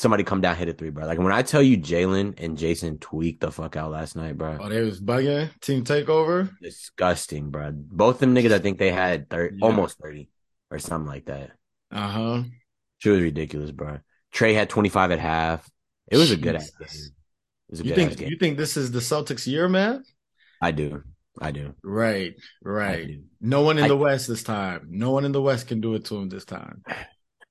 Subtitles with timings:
[0.00, 1.06] somebody come down hit a three, bro.
[1.06, 4.58] Like when I tell you Jaylen and Jayson tweaked the fuck out last night, bro.
[4.60, 6.50] Oh, they was bugging team takeover.
[6.60, 7.72] Disgusting, bro.
[7.74, 9.66] Both them niggas, I think they had 30, yeah.
[9.66, 10.28] almost thirty
[10.70, 11.50] or something like that.
[11.90, 12.42] Uh huh.
[12.98, 13.98] She was ridiculous, bro.
[14.32, 15.68] Trey had twenty five at half.
[16.10, 16.38] It was Jesus.
[16.38, 17.86] a good ass game.
[17.86, 20.04] you think you think this is the Celtics year, man?
[20.60, 21.02] I do.
[21.40, 21.74] I do.
[21.82, 23.18] Right, right.
[23.40, 24.88] No one in I, the West this time.
[24.90, 26.82] No one in the West can do it to him this time.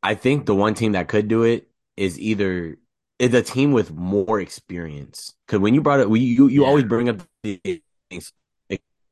[0.04, 1.69] I think the one team that could do it
[2.00, 2.78] is either
[3.20, 5.36] is a team with more experience.
[5.46, 6.68] Because when you brought it, you you yeah.
[6.68, 7.84] always bring up the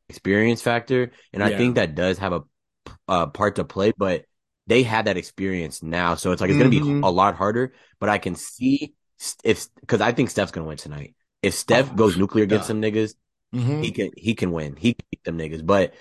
[0.10, 2.42] experience factor, and I think that does have a,
[3.10, 3.92] a, part to play.
[3.96, 4.24] But
[4.66, 6.70] they have that experience now, so it's like it's mm-hmm.
[6.72, 7.74] going to be a lot harder.
[8.00, 8.94] But I can see
[9.44, 11.16] if because I think Steph's going to win tonight.
[11.42, 13.16] If Steph oh, goes nuclear against some niggas,
[13.54, 13.82] mm-hmm.
[13.82, 14.78] he can he can win.
[14.78, 15.66] He can beat them niggas.
[15.66, 15.94] But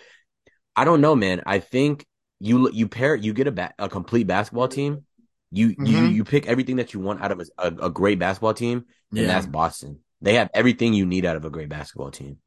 [0.76, 1.42] I don't know, man.
[1.46, 2.06] I think
[2.38, 5.05] you you pair you get a ba- a complete basketball team.
[5.50, 5.86] You mm-hmm.
[5.86, 8.84] you you pick everything that you want out of a, a, a great basketball team,
[9.10, 9.26] and yeah.
[9.26, 10.00] that's Boston.
[10.20, 12.38] They have everything you need out of a great basketball team.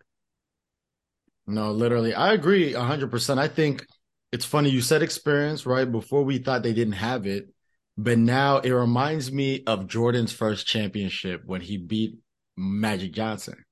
[1.47, 3.39] No, literally, I agree hundred percent.
[3.39, 3.85] I think
[4.31, 7.49] it's funny you said experience right before we thought they didn't have it,
[7.97, 12.17] but now it reminds me of Jordan's first championship when he beat
[12.55, 13.65] Magic Johnson.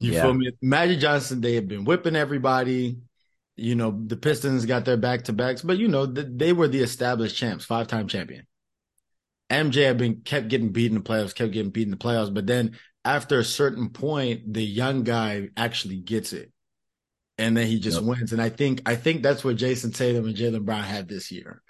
[0.00, 0.22] You yeah.
[0.22, 0.50] feel me?
[0.60, 2.98] Magic Johnson, they have been whipping everybody.
[3.56, 6.80] You know, the Pistons got their back to backs, but you know, they were the
[6.80, 8.46] established champs, five time champion.
[9.50, 12.32] MJ had been kept getting beat in the playoffs, kept getting beat in the playoffs,
[12.32, 16.50] but then after a certain point, the young guy actually gets it.
[17.38, 18.08] And then he just yep.
[18.08, 18.32] wins.
[18.32, 21.62] And I think I think that's what Jayson Tatum and Jaylen Brown had this year.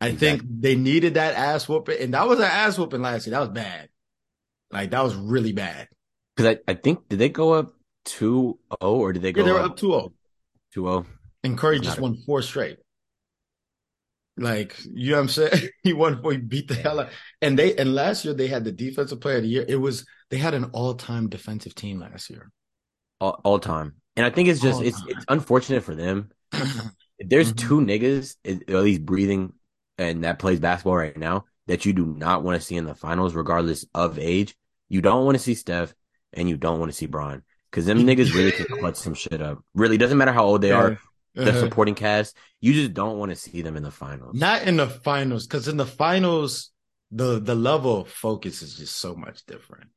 [0.00, 0.38] I exactly.
[0.38, 3.32] think they needed that ass whooping, and that was an ass whooping last year.
[3.32, 3.88] That was bad.
[4.70, 5.88] Like that was really bad.
[6.36, 7.74] Because I, I think did they go up
[8.06, 9.40] 2-0 or did they go?
[9.40, 10.12] Yeah, they were up 2-0.
[10.76, 11.06] 2-0.
[11.44, 12.78] And Curry just won four straight.
[14.36, 15.68] Like, you know what I'm saying?
[15.82, 17.10] he won four, he beat the hell out.
[17.40, 19.64] And they and last year they had the defensive player of the year.
[19.68, 22.50] It was they had an all-time defensive team last year.
[23.20, 23.94] All, all time.
[24.16, 25.08] And I think it's just all it's time.
[25.10, 26.30] it's unfortunate for them.
[27.20, 27.68] There's mm-hmm.
[27.68, 29.52] two niggas at least breathing
[29.98, 32.94] and that plays basketball right now that you do not want to see in the
[32.94, 34.56] finals, regardless of age.
[34.88, 35.94] You don't want to see Steph
[36.32, 39.40] and you don't want to see Bron because them niggas really can clutch some shit
[39.40, 39.62] up.
[39.74, 40.98] Really doesn't matter how old they are.
[41.34, 41.60] The uh-huh.
[41.60, 44.36] supporting cast, you just don't want to see them in the finals.
[44.36, 46.70] Not in the finals, because in the finals,
[47.10, 49.90] the the level of focus is just so much different.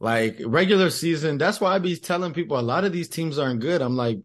[0.00, 3.60] Like regular season, that's why I be telling people a lot of these teams aren't
[3.60, 3.82] good.
[3.82, 4.18] I'm like,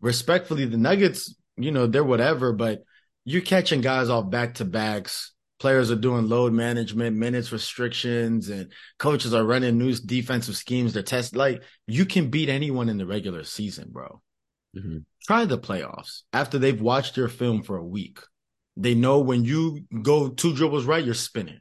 [0.00, 2.82] respectfully, the Nuggets, you know, they're whatever, but
[3.24, 5.32] you're catching guys off back to backs.
[5.58, 10.92] Players are doing load management, minutes restrictions, and coaches are running new defensive schemes.
[10.92, 14.22] They're test like you can beat anyone in the regular season, bro.
[14.76, 14.98] Mm-hmm.
[15.26, 18.20] Try the playoffs after they've watched your film for a week.
[18.76, 21.60] They know when you go two dribbles right, you're spinning.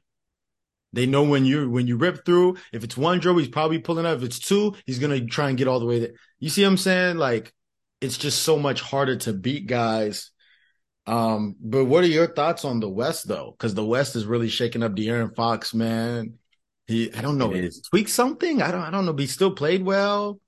[0.94, 2.58] They know when you when you rip through.
[2.72, 4.18] If it's one dribble, he's probably pulling up.
[4.18, 6.14] If it's two, he's gonna try and get all the way there.
[6.40, 7.18] You see what I'm saying?
[7.18, 7.54] Like
[8.00, 10.32] it's just so much harder to beat guys
[11.08, 13.56] um, but what are your thoughts on the West though?
[13.58, 16.34] Because the West is really shaking up De'Aaron Fox, man.
[16.86, 18.62] He, I don't know, tweak something.
[18.62, 19.14] I don't, I don't know.
[19.14, 20.40] But he still played well.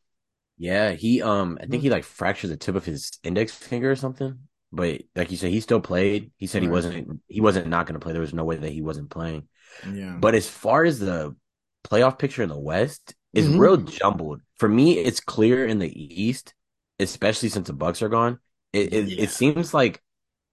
[0.60, 3.96] Yeah, he, um, I think he like fractured the tip of his index finger or
[3.96, 4.38] something.
[4.72, 6.32] But like you said, he still played.
[6.38, 6.68] He said right.
[6.68, 8.12] he wasn't, he wasn't not going to play.
[8.12, 9.48] There was no way that he wasn't playing.
[9.92, 10.18] Yeah.
[10.20, 11.36] But as far as the
[11.84, 13.60] playoff picture in the West, is mm-hmm.
[13.60, 14.42] real jumbled.
[14.58, 16.54] For me, it's clear in the East,
[17.00, 18.40] especially since the Bucks are gone.
[18.74, 19.24] It it, yeah.
[19.24, 20.02] it seems like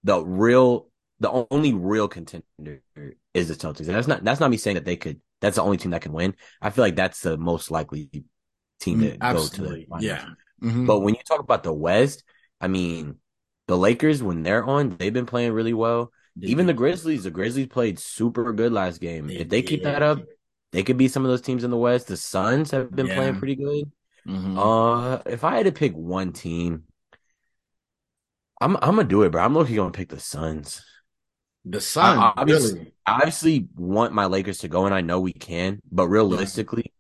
[0.05, 0.89] the real
[1.21, 2.83] the only real contender
[3.35, 3.87] is the Celtics.
[3.87, 6.03] And that's not that's not me saying that they could that's the only team that
[6.03, 6.35] can win.
[6.61, 8.25] I feel like that's the most likely
[8.81, 9.87] team to Absolutely.
[9.89, 10.25] go to the Yeah.
[10.63, 10.87] Mm-hmm.
[10.87, 12.25] But when you talk about the West,
[12.61, 13.17] I mean,
[13.67, 16.13] the Lakers when they're on, they've been playing really well.
[16.37, 16.75] They Even did.
[16.75, 19.27] the Grizzlies, the Grizzlies played super good last game.
[19.27, 19.69] They if they did.
[19.69, 20.21] keep that up,
[20.73, 22.09] they could be some of those teams in the West.
[22.09, 23.15] The Suns have been yeah.
[23.15, 23.91] playing pretty good.
[24.27, 24.59] Mm-hmm.
[24.59, 26.85] Uh, if I had to pick one team,
[28.61, 29.43] I'm I'm gonna do it, bro.
[29.43, 30.83] I'm looking gonna pick the Suns.
[31.65, 32.93] The Suns, I, obviously, really?
[33.07, 35.81] I obviously want my Lakers to go, and I know we can.
[35.91, 36.93] But realistically,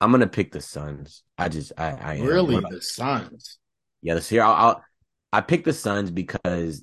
[0.00, 1.22] I'm gonna pick the Suns.
[1.36, 3.58] I just, I, I really the Suns.
[4.02, 4.84] Yeah, this year I'll, I'll
[5.32, 6.82] I pick the Suns because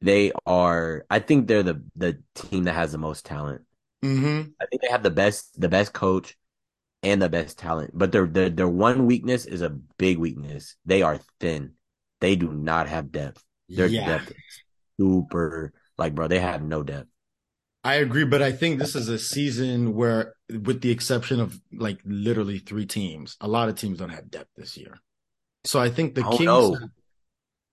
[0.00, 1.04] they are.
[1.08, 3.62] I think they're the the team that has the most talent.
[4.04, 4.50] Mm-hmm.
[4.60, 6.36] I think they have the best the best coach
[7.02, 7.92] and the best talent.
[7.94, 10.76] But their their their one weakness is a big weakness.
[10.84, 11.72] They are thin.
[12.20, 13.42] They do not have depth.
[13.68, 14.06] Their yeah.
[14.06, 14.62] depth is
[15.00, 17.08] super like bro, they have no depth.
[17.84, 22.00] I agree, but I think this is a season where, with the exception of like
[22.04, 25.00] literally three teams, a lot of teams don't have depth this year.
[25.64, 26.78] So I think the oh, Kings, know.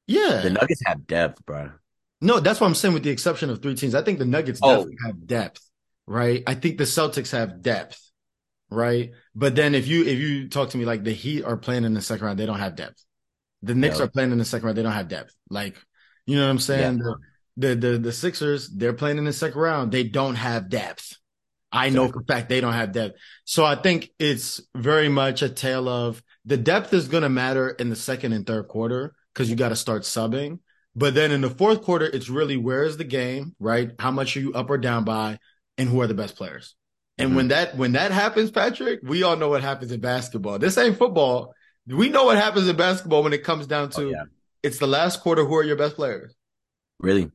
[0.08, 1.72] yeah, the Nuggets have depth, bro.
[2.22, 2.94] No, that's what I'm saying.
[2.94, 4.70] With the exception of three teams, I think the Nuggets oh.
[4.70, 5.62] definitely have depth.
[6.08, 6.44] right?
[6.48, 8.02] I think the Celtics have depth,
[8.72, 9.12] right?
[9.36, 11.94] But then if you if you talk to me like the Heat are playing in
[11.94, 13.06] the second round, they don't have depth.
[13.62, 15.36] The Knicks are playing in the second round, they don't have depth.
[15.50, 15.78] Like,
[16.26, 16.98] you know what I'm saying?
[16.98, 17.04] Yeah.
[17.04, 17.16] The,
[17.58, 21.18] the the the Sixers, they're playing in the second round, they don't have depth.
[21.72, 22.08] I exactly.
[22.08, 23.20] know for fact they don't have depth.
[23.46, 27.70] So I think it's very much a tale of the depth is going to matter
[27.70, 30.60] in the second and third quarter because you got to start subbing.
[30.96, 33.92] But then in the fourth quarter, it's really where is the game, right?
[34.00, 35.40] How much are you up or down by,
[35.78, 36.76] and who are the best players?
[37.18, 37.36] And mm-hmm.
[37.36, 40.58] when that when that happens, Patrick, we all know what happens in basketball.
[40.58, 41.54] This ain't football.
[41.88, 44.24] We know what happens in basketball when it comes down to oh, yeah.
[44.64, 45.46] it's the last quarter.
[45.46, 46.34] Who are your best players?
[47.00, 47.32] Really,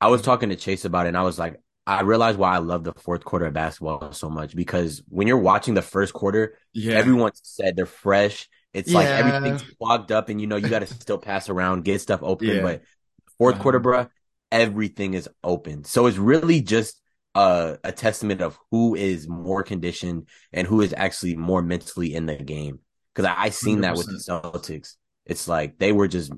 [0.00, 2.58] I was talking to Chase about it, and I was like, I realized why I
[2.58, 6.56] love the fourth quarter of basketball so much because when you're watching the first quarter,
[6.72, 6.94] yeah.
[6.94, 8.48] everyone said they're fresh.
[8.72, 8.98] It's yeah.
[8.98, 12.20] like everything's clogged up, and you know you got to still pass around, get stuff
[12.22, 12.48] open.
[12.48, 12.62] Yeah.
[12.62, 12.82] But
[13.38, 13.62] fourth uh-huh.
[13.62, 14.06] quarter, bro,
[14.52, 15.84] everything is open.
[15.84, 17.00] So it's really just
[17.34, 22.26] a, a testament of who is more conditioned and who is actually more mentally in
[22.26, 22.80] the game.
[23.14, 23.80] Because I, I seen 100%.
[23.82, 24.94] that with the Celtics.
[25.26, 26.32] It's like they were just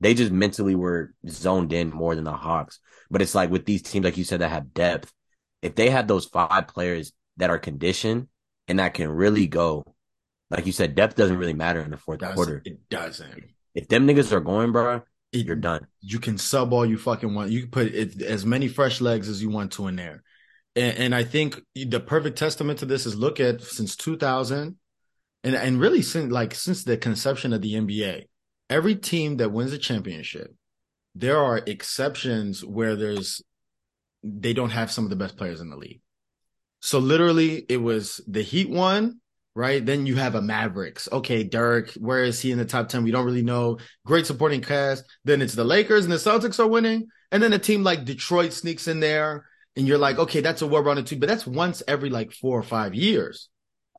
[0.00, 2.78] they just mentally were zoned in more than the Hawks.
[3.10, 5.12] But it's like with these teams, like you said, that have depth,
[5.62, 8.28] if they have those five players that are conditioned
[8.68, 9.84] and that can really go,
[10.50, 12.62] like you said, depth doesn't really matter in the fourth it quarter.
[12.64, 13.44] It doesn't.
[13.74, 15.02] If them niggas are going, bro,
[15.32, 15.86] it, you're done.
[16.00, 17.50] You can sub all you fucking want.
[17.50, 20.22] You can put it, as many fresh legs as you want to in there.
[20.76, 24.76] And, and I think the perfect testament to this is look at since 2000
[25.44, 28.24] and, and really since like since the conception of the NBA
[28.70, 30.54] every team that wins a championship,
[31.14, 33.42] there are exceptions where there's
[34.22, 36.00] they don't have some of the best players in the league.
[36.80, 39.20] So literally it was the Heat one,
[39.54, 39.84] right?
[39.84, 41.08] Then you have a Mavericks.
[41.10, 43.04] Okay, Dirk, where is he in the top 10?
[43.04, 43.78] We don't really know.
[44.06, 45.04] Great supporting cast.
[45.24, 47.08] Then it's the Lakers and the Celtics are winning.
[47.30, 50.66] And then a team like Detroit sneaks in there and you're like, okay, that's a
[50.66, 53.48] well rounded team, but that's once every like four or five years.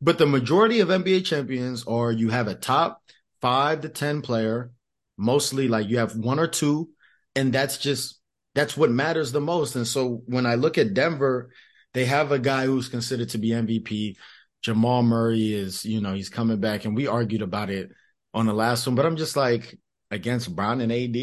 [0.01, 3.01] But the majority of NBA champions are you have a top
[3.41, 4.71] five to 10 player,
[5.17, 6.89] mostly like you have one or two,
[7.35, 8.19] and that's just,
[8.55, 9.75] that's what matters the most.
[9.75, 11.51] And so when I look at Denver,
[11.93, 14.15] they have a guy who's considered to be MVP.
[14.61, 17.91] Jamal Murray is, you know, he's coming back, and we argued about it
[18.33, 19.77] on the last one, but I'm just like,
[20.11, 21.17] against Bron and AD,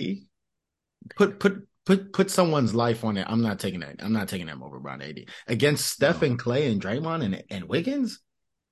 [1.16, 3.26] put, put, put put someone's life on it.
[3.28, 3.96] I'm not taking that.
[4.00, 7.64] I'm not taking them over Bron AD against Steph and Clay and Draymond and and
[7.64, 8.20] Wiggins.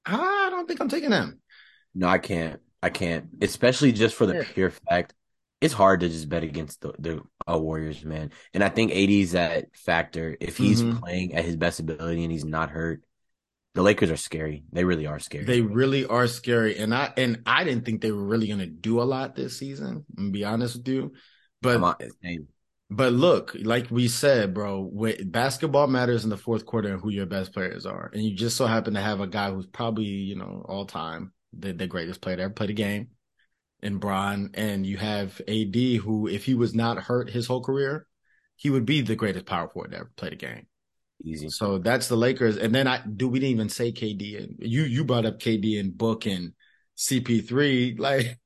[0.05, 1.41] I don't think I'm taking them.
[1.95, 2.61] No, I can't.
[2.85, 5.15] I can't, especially just for the pure fact.
[5.63, 8.31] It's hard to just bet against the, the uh, Warriors, man.
[8.53, 10.37] And I think AD's that factor.
[10.39, 10.99] If he's mm-hmm.
[10.99, 13.01] playing at his best ability and he's not hurt,
[13.75, 14.65] the Lakers are scary.
[14.71, 15.45] They really are scary.
[15.45, 16.77] They really are scary.
[16.77, 20.05] And I and I didn't think they were really gonna do a lot this season.
[20.19, 21.13] I'm be honest with you.
[21.63, 22.03] But
[22.91, 24.93] but look, like we said, bro,
[25.25, 28.11] basketball matters in the fourth quarter and who your best players are.
[28.13, 31.33] And you just so happen to have a guy who's probably, you know, all time
[31.59, 33.09] the, the greatest player to ever play the game
[33.83, 38.07] in Bron, and you have AD, who, if he was not hurt his whole career,
[38.57, 40.67] he would be the greatest power forward to ever play the game.
[41.25, 41.49] Easy.
[41.49, 44.83] So that's the Lakers, and then I do we didn't even say KD, and you
[44.83, 46.53] you brought up KD and Book and
[46.97, 48.39] CP3, like.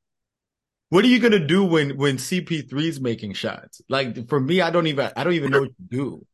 [0.90, 3.82] What are you gonna do when when CP3 is making shots?
[3.90, 6.26] Like for me, I don't even I don't even know what to do.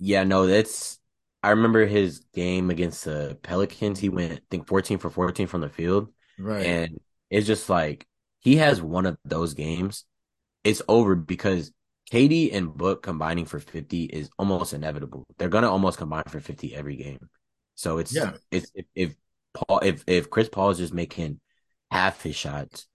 [0.00, 0.97] Yeah, no, that's
[1.42, 4.00] I remember his game against the Pelicans.
[4.00, 6.12] He went, I think, 14 for 14 from the field.
[6.38, 6.66] Right.
[6.66, 8.06] And it's just like
[8.40, 10.04] he has one of those games.
[10.64, 11.72] It's over because
[12.10, 15.26] KD and Book combining for 50 is almost inevitable.
[15.36, 17.28] They're gonna almost combine for 50 every game.
[17.74, 18.32] So it's yeah.
[18.50, 19.14] it's if, if
[19.54, 21.40] Paul if if Chris Paul is just making
[21.90, 22.86] half his shots,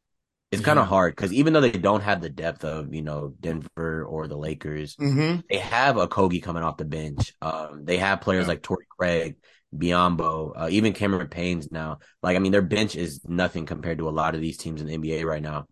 [0.53, 0.65] it's yeah.
[0.67, 4.05] kind of hard because even though they don't have the depth of you know Denver
[4.05, 5.39] or the Lakers, mm-hmm.
[5.49, 7.33] they have Okogie coming off the bench.
[7.41, 8.49] Um, they have players yeah.
[8.49, 9.37] like Torey Craig,
[9.75, 11.99] Biyombo, uh, even Cameron Payne's now.
[12.21, 14.85] Like I mean, their bench is nothing compared to a lot of these teams in
[14.85, 15.65] the NBA right now.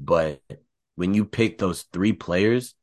[0.00, 0.40] But
[0.96, 2.74] when you pick those three players,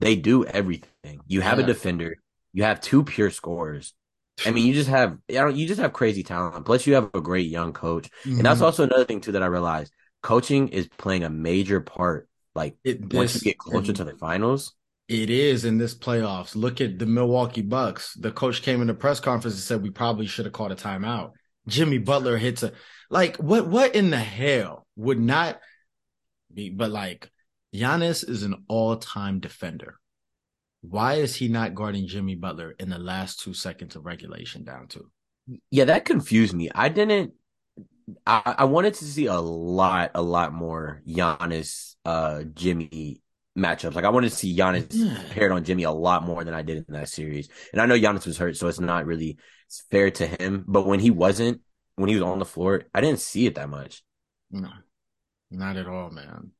[0.00, 1.20] they do everything.
[1.28, 1.64] You have yeah.
[1.64, 2.16] a defender,
[2.52, 3.94] you have two pure scorers.
[4.44, 6.66] I mean, you just have you know, you just have crazy talent.
[6.66, 8.38] Plus, you have a great young coach, mm-hmm.
[8.38, 8.64] and that's mm-hmm.
[8.64, 12.28] also another thing too that I realized coaching is playing a major part.
[12.54, 14.74] Like it, once you get closer to the finals,
[15.08, 16.54] it is in this playoffs.
[16.54, 18.14] Look at the Milwaukee Bucks.
[18.14, 20.76] The coach came in the press conference and said we probably should have called a
[20.76, 21.32] timeout.
[21.66, 22.72] Jimmy Butler hits a
[23.10, 25.60] like what what in the hell would not
[26.52, 27.30] be but like
[27.74, 29.98] Giannis is an all-time defender.
[30.82, 34.88] Why is he not guarding Jimmy Butler in the last two seconds of regulation down
[34.88, 35.10] to?
[35.70, 36.70] Yeah, that confused me.
[36.74, 37.34] I didn't
[38.26, 43.22] I, I wanted to see a lot, a lot more Giannis, uh, Jimmy
[43.58, 43.94] matchups.
[43.94, 45.22] Like I wanted to see Giannis yeah.
[45.30, 47.48] paired on Jimmy a lot more than I did in that series.
[47.72, 49.38] And I know Giannis was hurt, so it's not really
[49.90, 50.64] fair to him.
[50.66, 51.60] But when he wasn't,
[51.96, 54.02] when he was on the floor, I didn't see it that much.
[54.50, 54.70] No,
[55.50, 56.52] not at all, man.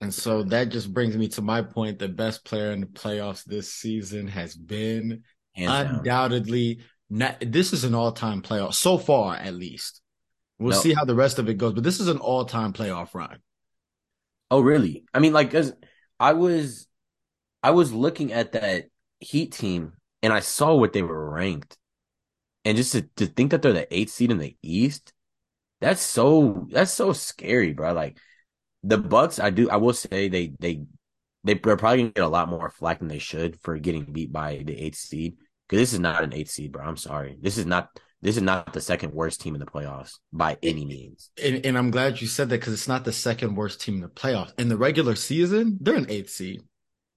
[0.00, 1.98] And so that just brings me to my point.
[1.98, 5.24] The best player in the playoffs this season has been
[5.54, 6.80] Hands undoubtedly.
[7.10, 10.00] Not, this is an all-time playoff so far, at least.
[10.58, 10.80] We'll no.
[10.80, 13.38] see how the rest of it goes, but this is an all-time playoff run.
[14.50, 15.04] Oh, really?
[15.14, 15.54] I mean, like,
[16.18, 16.86] I was,
[17.62, 18.86] I was looking at that
[19.20, 21.76] Heat team and I saw what they were ranked,
[22.64, 25.12] and just to, to think that they're the eighth seed in the East,
[25.80, 27.92] that's so that's so scary, bro.
[27.92, 28.18] Like
[28.82, 30.84] the Bucks, I do, I will say they they
[31.44, 34.32] they are probably gonna get a lot more flack than they should for getting beat
[34.32, 35.36] by the eighth seed
[35.68, 36.84] because this is not an eighth seed, bro.
[36.84, 37.88] I'm sorry, this is not
[38.20, 41.30] this is not the second worst team in the playoffs by any means.
[41.42, 44.00] And, and I'm glad you said that because it's not the second worst team in
[44.00, 44.58] the playoffs.
[44.58, 46.62] In the regular season, they're an eighth seed.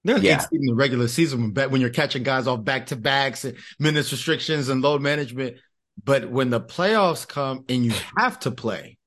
[0.03, 0.35] They're an yeah.
[0.35, 3.45] eighth seed in the regular season when, when you're catching guys off back to backs
[3.45, 5.57] and minutes restrictions and load management.
[6.03, 8.97] But when the playoffs come and you have to play,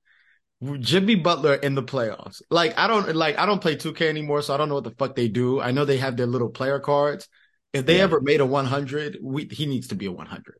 [0.80, 2.42] Jimmy Butler in the playoffs.
[2.50, 4.92] Like I don't like I don't play 2K anymore, so I don't know what the
[4.92, 5.60] fuck they do.
[5.60, 7.28] I know they have their little player cards.
[7.72, 8.04] If they yeah.
[8.04, 10.54] ever made a 100, we, he needs to be a 100.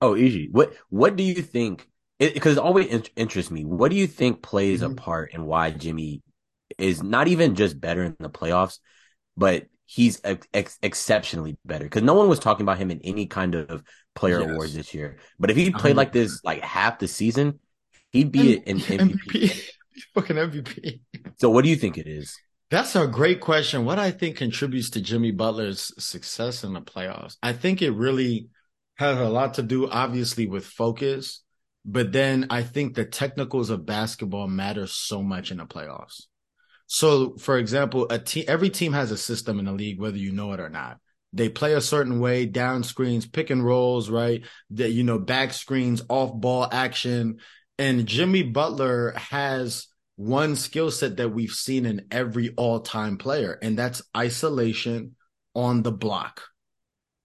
[0.00, 0.48] Oh, easy.
[0.50, 1.88] What What do you think?
[2.18, 3.64] Because it, it, always in- interests me.
[3.64, 4.92] What do you think plays mm-hmm.
[4.92, 6.22] a part in why Jimmy
[6.78, 8.78] is not even just better in the playoffs,
[9.36, 11.84] but he's ex- exceptionally better?
[11.84, 13.82] Because no one was talking about him in any kind of
[14.14, 14.50] player yes.
[14.50, 15.18] awards this year.
[15.38, 15.96] But if he played 100%.
[15.96, 17.60] like this like half the season,
[18.12, 19.18] he'd be an MVP.
[19.18, 19.70] MVP.
[20.14, 21.00] Fucking MVP.
[21.38, 22.36] So what do you think it is?
[22.70, 23.84] That's a great question.
[23.84, 28.48] What I think contributes to Jimmy Butler's success in the playoffs, I think it really
[28.96, 31.42] has a lot to do, obviously, with focus.
[31.84, 36.24] But then I think the technicals of basketball matter so much in the playoffs.
[36.86, 40.32] So, for example, a team, every team has a system in the league, whether you
[40.32, 40.98] know it or not.
[41.32, 44.42] They play a certain way, down screens, pick and rolls, right?
[44.70, 47.38] That you know, back screens, off ball action.
[47.78, 53.58] And Jimmy Butler has one skill set that we've seen in every all time player,
[53.60, 55.16] and that's isolation
[55.54, 56.42] on the block.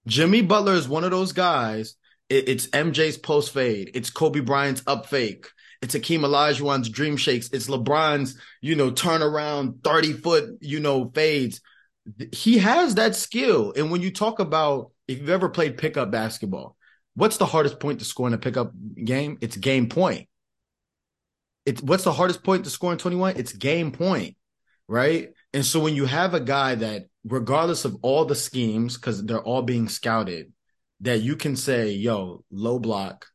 [0.06, 1.94] Jimmy Butler is one of those guys.
[2.28, 3.90] it's MJ's post fade.
[3.94, 5.46] It's Kobe Bryant's up fake.
[5.82, 7.50] It's Hakeem Olajuwon's dream shakes.
[7.52, 11.60] It's LeBron's, you know, turn around 30 foot, you know, fades.
[12.32, 13.72] He has that skill.
[13.76, 16.76] And when you talk about if you've ever played pickup basketball,
[17.14, 18.72] what's the hardest point to score in a pickup
[19.04, 19.38] game?
[19.40, 20.28] It's game point.
[21.66, 23.36] It's what's the hardest point to score in 21?
[23.36, 24.36] It's game point,
[24.88, 25.30] right?
[25.52, 29.42] And so when you have a guy that, regardless of all the schemes, because they're
[29.42, 30.52] all being scouted,
[31.00, 33.26] that you can say, yo, low block,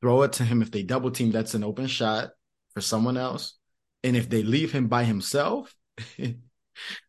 [0.00, 0.62] throw it to him.
[0.62, 2.30] If they double team, that's an open shot
[2.74, 3.56] for someone else.
[4.02, 5.74] And if they leave him by himself,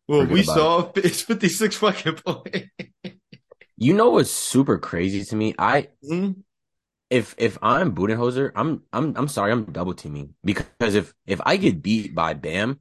[0.07, 0.97] well, Forget we saw it.
[1.05, 2.69] it's 56 fucking points.
[3.77, 5.53] you know what's super crazy to me?
[5.57, 6.41] I mm-hmm.
[7.09, 11.57] if if I'm Budenholzer, I'm I'm I'm sorry, I'm double teaming because if if I
[11.57, 12.79] get beat by Bam,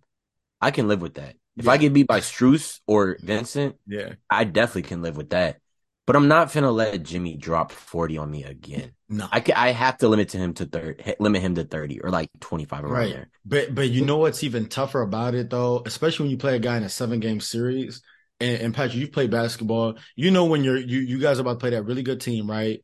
[0.60, 1.36] I can live with that.
[1.58, 1.72] If yeah.
[1.72, 5.58] I get beat by Strus or Vincent, yeah, I definitely can live with that.
[6.06, 8.92] But I'm not gonna let Jimmy drop 40 on me again.
[9.08, 12.00] No, I can, I have to limit to him to thirty, limit him to 30
[12.02, 13.12] or like 25 around right.
[13.12, 13.28] there.
[13.44, 16.60] But but you know what's even tougher about it though, especially when you play a
[16.60, 18.02] guy in a seven game series.
[18.40, 19.98] And, and Patrick, you've played basketball.
[20.14, 22.48] You know when you're you you guys are about to play that really good team,
[22.48, 22.82] right?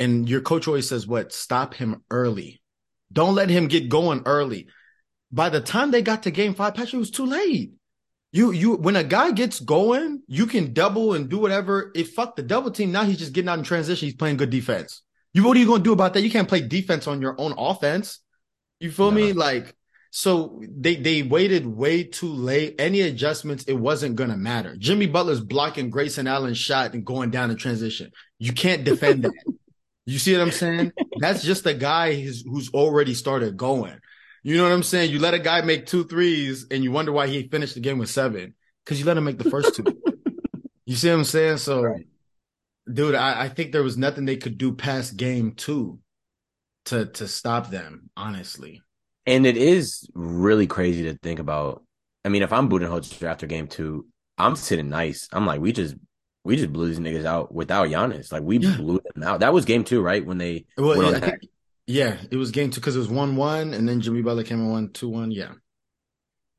[0.00, 1.32] And your coach always says, "What?
[1.32, 2.60] Stop him early.
[3.12, 4.68] Don't let him get going early."
[5.30, 7.72] by the time they got to game five, Patrick, was too late.
[8.32, 11.90] You you when a guy gets going, you can double and do whatever.
[11.94, 12.92] It fuck the double team.
[12.92, 14.06] Now he's just getting out in transition.
[14.06, 15.02] He's playing good defense.
[15.32, 16.22] You what are you gonna do about that?
[16.22, 18.20] You can't play defense on your own offense.
[18.80, 19.16] You feel no.
[19.16, 19.32] me?
[19.32, 19.74] Like
[20.10, 22.74] so they they waited way too late.
[22.78, 24.76] Any adjustments, it wasn't gonna matter.
[24.76, 28.10] Jimmy Butler's blocking Grayson Allen's shot and going down in transition.
[28.38, 29.32] You can't defend that.
[30.08, 30.92] You see what I'm saying?
[31.18, 33.98] That's just a guy who's, who's already started going.
[34.42, 35.10] You know what I'm saying?
[35.10, 37.98] You let a guy make two threes and you wonder why he finished the game
[37.98, 38.54] with seven
[38.84, 39.84] because you let him make the first two.
[40.86, 41.58] you see what I'm saying?
[41.58, 42.06] So, right.
[42.92, 45.98] dude, I, I think there was nothing they could do past game two
[46.86, 48.82] to to stop them, honestly.
[49.26, 51.82] And it is really crazy to think about.
[52.24, 54.06] I mean, if I'm Budenholzer after game two,
[54.38, 55.28] I'm sitting nice.
[55.32, 55.96] I'm like, we just
[56.44, 58.32] we just blew these niggas out without Giannis.
[58.32, 58.76] Like we yeah.
[58.76, 59.40] blew them out.
[59.40, 60.24] That was game two, right?
[60.24, 61.34] When they well, yeah,
[61.88, 64.60] yeah, it was game two because it was one one, and then Jimmy Butler came
[64.60, 65.30] in one two one.
[65.30, 65.52] Yeah,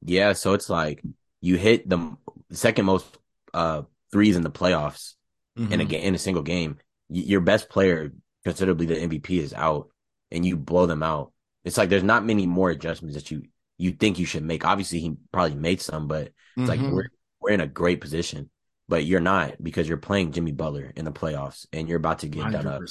[0.02, 0.34] yeah.
[0.34, 1.04] So it's like
[1.40, 2.18] you hit the
[2.52, 3.06] second most
[3.54, 5.14] uh threes in the playoffs
[5.58, 5.72] mm-hmm.
[5.72, 6.78] in a game in a single game.
[7.10, 8.12] Your best player,
[8.44, 9.90] considerably the MVP, is out,
[10.32, 11.32] and you blow them out.
[11.64, 13.44] It's like there's not many more adjustments that you
[13.78, 14.66] you think you should make.
[14.66, 16.96] Obviously, he probably made some, but it's mm-hmm.
[16.96, 17.10] like
[17.40, 18.50] we're in a great position,
[18.88, 22.28] but you're not because you're playing Jimmy Butler in the playoffs and you're about to
[22.28, 22.52] get 100%.
[22.52, 22.82] done up.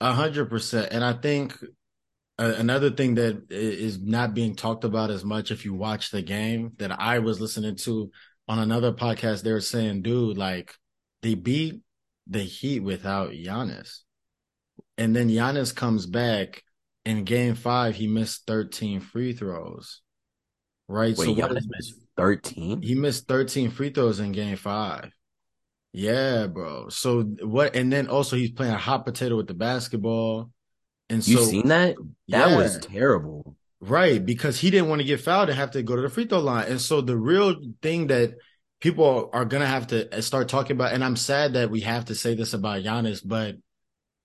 [0.00, 0.92] A hundred percent.
[0.92, 1.56] And I think
[2.38, 6.22] uh, another thing that is not being talked about as much if you watch the
[6.22, 8.10] game that I was listening to
[8.48, 10.74] on another podcast, they were saying, dude, like
[11.22, 11.80] they beat
[12.26, 14.00] the Heat without Giannis.
[14.98, 16.62] And then Giannis comes back
[17.04, 20.02] in game five, he missed 13 free throws.
[20.88, 21.16] Right.
[21.16, 22.82] Wait, so Giannis missed 13?
[22.82, 25.10] He missed 13 free throws in game five.
[25.96, 26.90] Yeah, bro.
[26.90, 27.74] So what?
[27.74, 30.50] And then also he's playing a hot potato with the basketball.
[31.08, 31.96] And so, you seen that?
[32.28, 33.56] That yeah, was terrible.
[33.80, 36.26] Right, because he didn't want to get fouled and have to go to the free
[36.26, 36.66] throw line.
[36.68, 38.34] And so the real thing that
[38.78, 42.04] people are gonna have to uh, start talking about, and I'm sad that we have
[42.06, 43.56] to say this about Giannis, but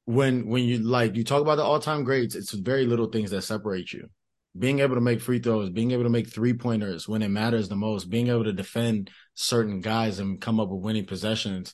[0.04, 3.32] when when you like you talk about the all time greats, it's very little things
[3.32, 4.10] that separate you.
[4.58, 7.70] Being able to make free throws, being able to make three pointers when it matters
[7.70, 11.74] the most, being able to defend certain guys and come up with winning possessions.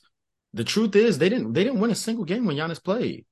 [0.54, 3.26] The truth is, they didn't they didn't win a single game when Giannis played.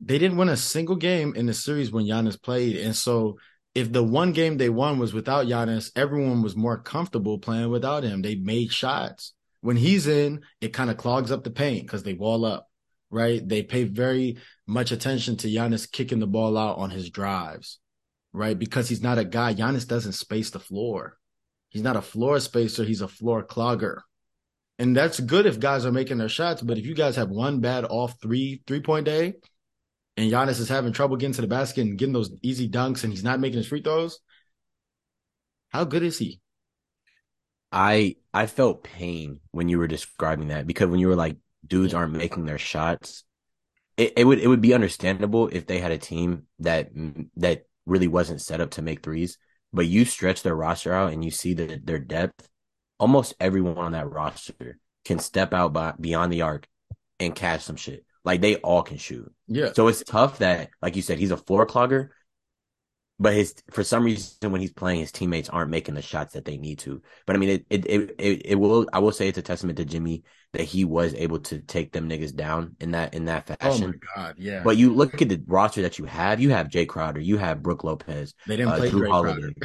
[0.00, 3.38] They didn't win a single game in the series when Giannis played, and so
[3.74, 8.02] if the one game they won was without Giannis, everyone was more comfortable playing without
[8.02, 8.20] him.
[8.20, 9.32] They made shots.
[9.62, 12.70] When he's in, it kind of clogs up the paint because they wall up
[13.10, 13.46] right?
[13.46, 14.38] They pay very
[14.70, 17.80] much attention to Giannis kicking the ball out on his drives,
[18.32, 18.56] right?
[18.56, 19.52] Because he's not a guy.
[19.52, 21.18] Giannis doesn't space the floor.
[21.70, 22.84] He's not a floor spacer.
[22.84, 24.02] He's a floor clogger.
[24.78, 26.62] And that's good if guys are making their shots.
[26.62, 29.34] But if you guys have one bad off three three point day,
[30.16, 33.12] and Giannis is having trouble getting to the basket and getting those easy dunks, and
[33.12, 34.20] he's not making his free throws,
[35.70, 36.40] how good is he?
[37.72, 41.36] I I felt pain when you were describing that because when you were like
[41.66, 43.24] dudes aren't making their shots,
[43.96, 46.90] it, it would it would be understandable if they had a team that
[47.36, 49.38] that really wasn't set up to make threes.
[49.72, 52.48] But you stretch their roster out and you see that their depth.
[52.98, 56.66] Almost everyone on that roster can step out by, beyond the arc
[57.18, 58.04] and catch some shit.
[58.24, 59.32] Like they all can shoot.
[59.46, 59.72] Yeah.
[59.72, 62.08] So it's tough that, like you said, he's a floor clogger,
[63.20, 66.46] but his for some reason when he's playing, his teammates aren't making the shots that
[66.46, 67.02] they need to.
[67.26, 68.88] But I mean, it it it it, it will.
[68.94, 72.08] I will say it's a testament to Jimmy that he was able to take them
[72.08, 73.84] niggas down in that in that fashion.
[73.84, 74.62] Oh my god, yeah.
[74.64, 76.40] But you look at the roster that you have.
[76.40, 77.20] You have Jae Crowder.
[77.20, 78.32] You have Brook Lopez.
[78.46, 79.54] They didn't uh, play Jrue Holiday.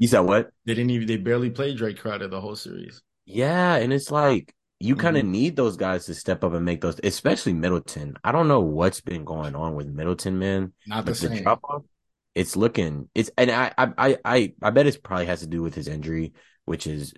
[0.00, 0.50] You said what?
[0.64, 1.08] They didn't even.
[1.08, 3.02] They barely played Jae Crowder the whole series.
[3.26, 5.32] Yeah, and it's like you kind of mm-hmm.
[5.32, 8.14] need those guys to step up and make those, especially Middleton.
[8.22, 10.72] I don't know what's been going on with Middleton, man.
[10.86, 11.42] Not the same.
[11.42, 11.82] The off,
[12.38, 13.08] it's looking.
[13.16, 16.34] It's and I I I I bet it probably has to do with his injury,
[16.66, 17.12] which is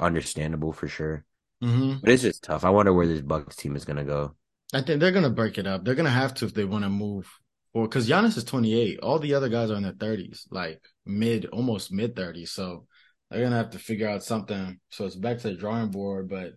[0.00, 1.24] understandable for sure.
[1.62, 1.98] Mm-hmm.
[2.02, 2.64] But it's just tough.
[2.64, 4.34] I wonder where this Bucks team is gonna go.
[4.74, 5.84] I think they're gonna break it up.
[5.84, 7.32] They're gonna have to if they want to move.
[7.74, 11.46] Or because Giannis is 28, all the other guys are in their 30s, like mid,
[11.46, 12.48] almost mid 30s.
[12.48, 12.86] So
[13.30, 14.80] they're gonna have to figure out something.
[14.90, 16.28] So it's back to the drawing board.
[16.28, 16.54] But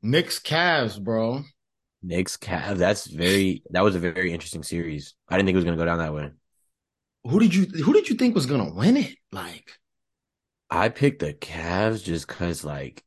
[0.00, 1.42] Knicks Cavs, bro.
[2.04, 2.76] Knicks Cavs.
[2.76, 3.64] That's very.
[3.70, 5.14] That was a very interesting series.
[5.28, 6.30] I didn't think it was gonna go down that way.
[7.28, 9.14] Who did you Who did you think was gonna win it?
[9.32, 9.70] Like,
[10.70, 13.04] I picked the Cavs just because, like,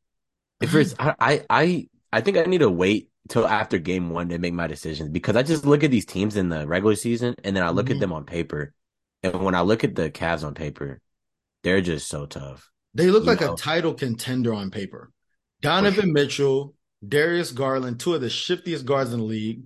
[0.61, 4.29] if it's I, I I I think I need to wait till after game one
[4.29, 7.35] to make my decisions because I just look at these teams in the regular season
[7.43, 7.95] and then I look mm-hmm.
[7.95, 8.73] at them on paper.
[9.23, 10.99] And when I look at the Cavs on paper,
[11.63, 12.69] they're just so tough.
[12.93, 13.53] They look like know?
[13.53, 15.11] a title contender on paper.
[15.61, 16.13] Donovan sure.
[16.13, 16.73] Mitchell,
[17.07, 19.63] Darius Garland, two of the shiftiest guards in the league.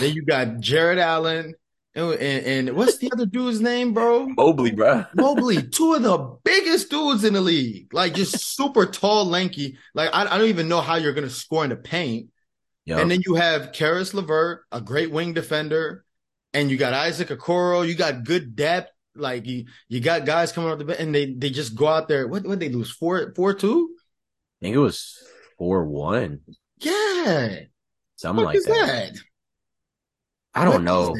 [0.00, 1.54] Then you got Jarrett Allen,
[1.94, 4.26] and, and, and, what's the other dude's name, bro?
[4.26, 5.04] Mobley, bro.
[5.14, 9.78] Mobley, two of the biggest dudes in the league, like just super tall, lanky.
[9.94, 12.30] Like I, I don't even know how you're gonna score in the paint.
[12.86, 12.98] Yep.
[12.98, 16.04] And then you have Caris LeVert, a great wing defender,
[16.52, 17.86] and you got Isaac Okoro.
[17.86, 18.90] You got good depth.
[19.16, 22.08] Like you, you got guys coming off the bench, and they they just go out
[22.08, 22.26] there.
[22.26, 23.94] What what they lose four four two?
[24.60, 25.16] I think it was
[25.56, 26.40] four one.
[26.78, 27.60] Yeah,
[28.16, 29.12] something like that.
[29.12, 29.18] that.
[30.54, 31.16] I don't what know.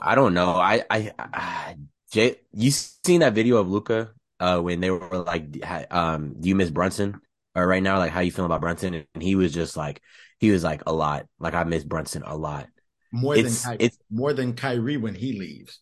[0.00, 0.50] I don't know.
[0.50, 1.76] I, I, I,
[2.12, 5.58] Jay, you seen that video of Luka uh, when they were like,
[5.90, 7.20] um, do you miss Brunson?
[7.54, 9.06] Or right now, like, how you feeling about Brunson?
[9.14, 10.02] And he was just like,
[10.38, 11.26] he was like, a lot.
[11.38, 12.68] Like, I miss Brunson a lot.
[13.10, 15.80] More it's, than, Ky- it's more than Kyrie when he leaves.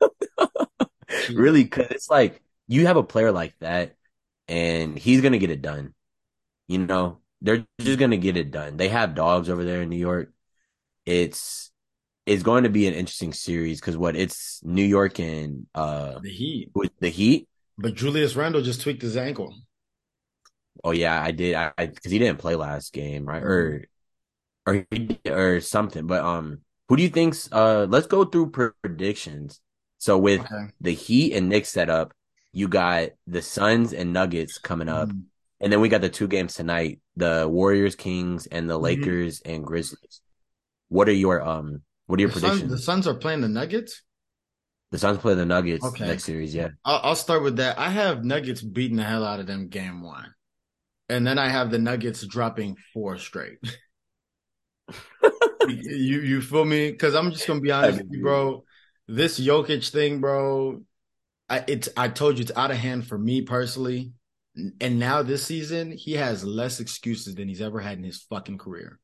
[1.32, 3.94] really, cause it's like, you have a player like that
[4.48, 5.94] and he's to get it done.
[6.66, 8.76] You know, they're just to get it done.
[8.76, 10.32] They have dogs over there in New York.
[11.06, 11.67] It's,
[12.28, 16.30] it's going to be an interesting series because what it's New York and uh the
[16.30, 17.48] Heat with the Heat.
[17.78, 19.54] But Julius Randle just tweaked his ankle.
[20.84, 21.54] Oh yeah, I did.
[21.54, 23.42] I because he didn't play last game, right?
[23.42, 23.84] Or
[24.66, 24.86] or
[25.26, 26.06] or something.
[26.06, 27.86] But um, who do you think's uh?
[27.88, 29.60] Let's go through predictions.
[29.98, 30.70] So with okay.
[30.80, 32.12] the Heat and Knicks set up,
[32.52, 35.08] you got the Suns and Nuggets coming up.
[35.08, 35.20] Mm-hmm.
[35.60, 38.82] and then we got the two games tonight: the Warriors, Kings, and the Mhm.
[38.82, 40.20] Lakers and Grizzlies.
[40.88, 41.82] What are your um?
[42.08, 42.72] What are your The predictions?
[42.72, 44.02] the Suns are playing the Nuggets.
[44.90, 46.06] The Suns play the Nuggets Okay.
[46.06, 46.54] next series.
[46.54, 47.78] Yeah, I'll, I'll start with that.
[47.78, 50.34] I have Nuggets beating the hell out of them game one,
[51.10, 53.58] and then I have the Nuggets dropping four straight.
[55.68, 56.90] you you feel me?
[56.90, 58.64] Because I'm just gonna be honest, with you, bro.
[59.06, 60.82] This Jokic thing, bro.
[61.48, 64.12] I it's I told you it's out of hand for me personally,
[64.80, 68.58] and now this season he has less excuses than he's ever had in his fucking
[68.58, 68.98] career.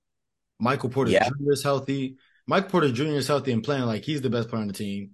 [0.58, 1.28] Michael Porter Yeah.
[1.28, 1.52] Jr.
[1.52, 2.16] is healthy.
[2.46, 3.04] Michael Porter Jr.
[3.04, 5.12] is healthy and playing like he's the best player on the team,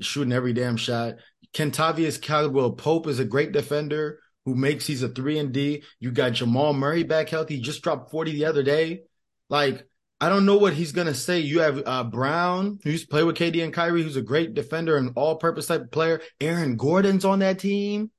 [0.00, 1.14] shooting every damn shot.
[1.52, 5.82] Kentavious Caldwell Pope is a great defender who makes he's a three and D.
[6.00, 7.56] You got Jamal Murray back healthy.
[7.56, 9.02] He just dropped 40 the other day.
[9.48, 9.86] Like,
[10.20, 11.40] I don't know what he's gonna say.
[11.40, 14.54] You have uh, Brown, who used to play with KD and Kyrie, who's a great
[14.54, 16.20] defender and all-purpose type of player.
[16.40, 18.10] Aaron Gordon's on that team.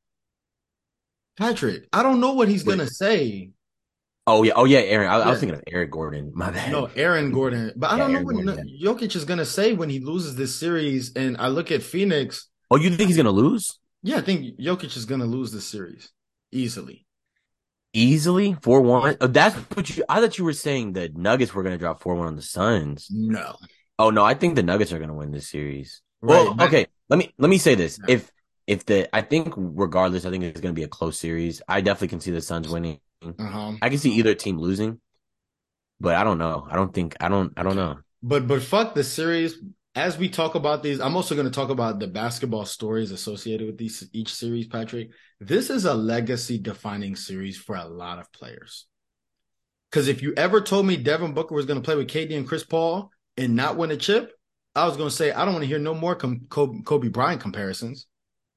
[1.37, 2.77] Patrick, I don't know what he's Wait.
[2.77, 3.49] gonna say.
[4.27, 5.07] Oh yeah, oh yeah, Aaron.
[5.09, 6.31] I, I was thinking of Aaron Gordon.
[6.33, 6.71] My bad.
[6.71, 7.73] No, Aaron Gordon.
[7.75, 10.35] But I Yeah, don't know Aaron what Gordon, Jokic is gonna say when he loses
[10.35, 11.13] this series.
[11.15, 12.49] And I look at Phoenix.
[12.71, 16.11] Oh, you think he's gonna lose Yeah, I think Jokic is gonna lose this series
[16.51, 17.05] easily.
[17.93, 18.55] easily?
[18.61, 19.17] Four one.
[19.21, 20.03] Oh, that's what you.
[20.09, 23.07] I thought you were saying the Nuggets were gonna drop four one on the Suns.
[23.09, 23.55] No.
[23.97, 26.01] Oh no, I think the Nuggets are gonna win this series.
[26.21, 26.53] Right.
[26.57, 26.87] Well, okay.
[27.09, 27.99] Let me let me say this.
[28.07, 28.15] Yeah.
[28.15, 28.31] If
[28.67, 31.61] if the I think regardless, I think it's gonna be a close series.
[31.67, 32.99] I definitely can see the Suns winning.
[33.23, 33.73] Uh-huh.
[33.81, 34.99] I can see either team losing,
[35.99, 36.67] but I don't know.
[36.69, 37.97] I don't think I don't I don't know.
[38.21, 39.57] But but fuck the series.
[39.95, 43.65] As we talk about these, I'm also going to talk about the basketball stories associated
[43.65, 45.11] with these each series, Patrick.
[45.39, 48.87] This is a legacy defining series for a lot of players.
[49.89, 52.45] Because if you ever told me Devin Booker was going to play with KD and
[52.45, 54.33] Chris Paul and not win a chip,
[54.75, 57.07] I was going to say I don't want to hear no more com- Kobe, Kobe
[57.07, 58.07] Bryant comparisons.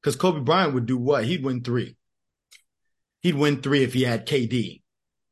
[0.02, 1.24] Because Kobe Bryant would do what?
[1.24, 1.96] He'd win three.
[3.22, 4.82] He'd win three if he had KD.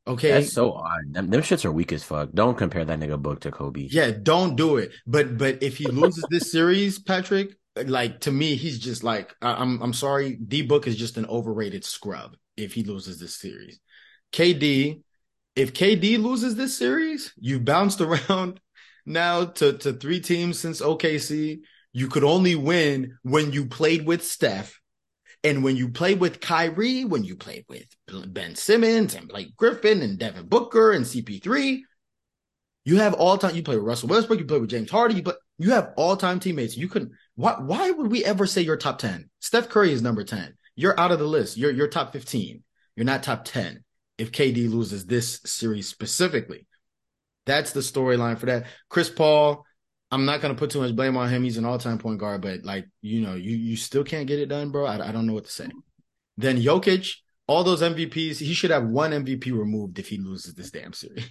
[0.07, 0.31] Okay.
[0.31, 1.13] That's so odd.
[1.13, 2.29] Them, them shits are weak as fuck.
[2.33, 3.87] Don't compare that nigga book to Kobe.
[3.91, 4.91] Yeah, don't do it.
[5.05, 9.53] But but if he loses this series, Patrick, like to me, he's just like I,
[9.53, 9.81] I'm.
[9.81, 12.37] I'm sorry, D Book is just an overrated scrub.
[12.55, 13.79] If he loses this series,
[14.31, 15.01] KD,
[15.55, 18.61] if KD loses this series, you bounced around
[19.05, 21.59] now to to three teams since OKC.
[21.91, 24.79] You could only win when you played with Steph.
[25.43, 27.85] And when you played with Kyrie, when you played with
[28.33, 31.81] Ben Simmons and Blake Griffin and Devin Booker and CP3,
[32.85, 33.55] you have all time.
[33.55, 34.39] You play with Russell Westbrook.
[34.39, 35.17] You play with James Harden.
[35.17, 35.33] You play.
[35.59, 36.77] You have all time teammates.
[36.77, 37.11] You couldn't.
[37.35, 37.55] Why?
[37.59, 39.29] Why would we ever say you're top ten?
[39.41, 40.55] Steph Curry is number ten.
[40.75, 41.57] You're out of the list.
[41.57, 42.63] You're you're top fifteen.
[42.95, 43.83] You're not top ten.
[44.17, 46.65] If KD loses this series specifically,
[47.45, 48.67] that's the storyline for that.
[48.89, 49.65] Chris Paul.
[50.11, 51.43] I'm not gonna put too much blame on him.
[51.43, 54.39] He's an all time point guard, but like you know, you you still can't get
[54.39, 54.85] it done, bro.
[54.85, 55.69] I, I don't know what to say.
[56.37, 57.13] Then Jokic,
[57.47, 61.29] all those MVPs, he should have one MVP removed if he loses this damn series.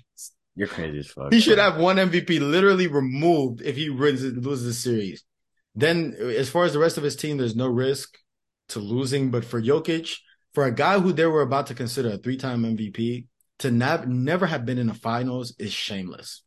[0.57, 1.33] You're crazy as fuck.
[1.33, 5.23] He should have one MVP literally removed if he loses, loses the series.
[5.75, 8.17] Then, as far as the rest of his team, there's no risk
[8.71, 9.31] to losing.
[9.31, 10.17] But for Jokic,
[10.55, 13.27] for a guy who they were about to consider a three-time MVP,
[13.59, 16.43] to not, never have been in the finals is shameless.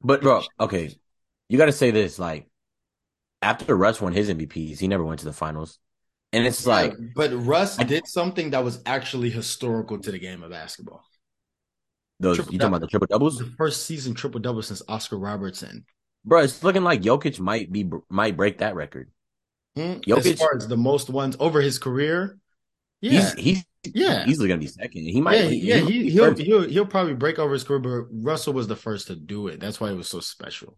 [0.00, 0.94] But bro, okay,
[1.50, 2.18] you got to say this.
[2.18, 2.48] Like
[3.42, 5.78] after Russ won his MVPs, he never went to the finals,
[6.32, 10.42] and it's like but Russ I- did something that was actually historical to the game
[10.42, 11.04] of basketball.
[12.20, 12.36] those.
[12.36, 15.84] Triple You talking about the triple doubles, The first season triple double since Oscar Robertson.
[16.24, 16.40] bro?
[16.42, 19.10] It's looking like Jokic might be might break that record.
[19.76, 19.98] Hmm?
[20.06, 22.38] Jokic- as far as the most ones over his career,
[23.00, 24.26] yeah, He's he's yeah.
[24.28, 25.02] easily gonna be second.
[25.04, 25.36] He might.
[25.40, 28.52] yeah, he- yeah, he- he, he'll he'll he'll probably break over his career, but Russell
[28.52, 29.58] was the first to do it.
[29.58, 30.76] That's why it was so special.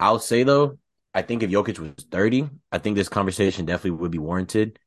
[0.00, 0.78] I'll say though,
[1.14, 4.78] I think if Jokic was thirty, I think this conversation definitely would be warranted.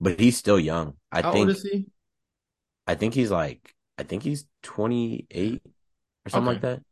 [0.00, 0.96] But he's still young.
[1.12, 1.40] I How think.
[1.42, 1.86] old is he?
[2.86, 3.74] I think he's like.
[3.98, 5.62] I think he's twenty eight
[6.26, 6.82] or something like that.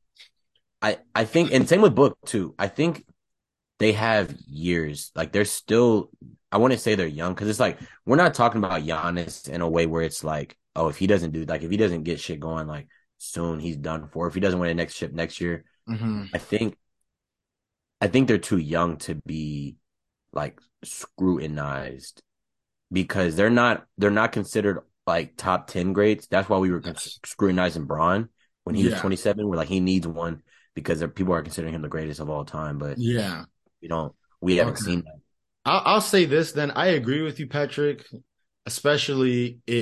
[0.82, 2.54] I I think, and same with Book too.
[2.58, 3.06] I think
[3.78, 5.12] they have years.
[5.14, 6.10] Like they're still.
[6.52, 9.68] I wouldn't say they're young because it's like we're not talking about Giannis in a
[9.68, 12.40] way where it's like, oh, if he doesn't do like if he doesn't get shit
[12.40, 12.88] going like
[13.18, 14.28] soon, he's done for.
[14.28, 16.76] If he doesn't win the next chip next year, hmm I think
[18.00, 19.76] I think they're too young to be
[20.32, 22.22] like scrutinized
[22.92, 26.26] because they're not they're not considered like top 10 grades.
[26.28, 27.18] That's why we were Yes.
[27.24, 28.28] scrutinizing Bron
[28.64, 29.46] when he was 27.
[29.48, 30.42] We're like he needs one
[30.74, 33.44] because there- people are considering him the greatest of all time, but Yeah,
[33.82, 34.84] we don't we haven't Okay.
[34.84, 35.18] seen that.
[35.64, 36.52] I'll, I'll say this.
[36.52, 38.06] Then I agree with you, Patrick.
[38.66, 39.72] Especially it,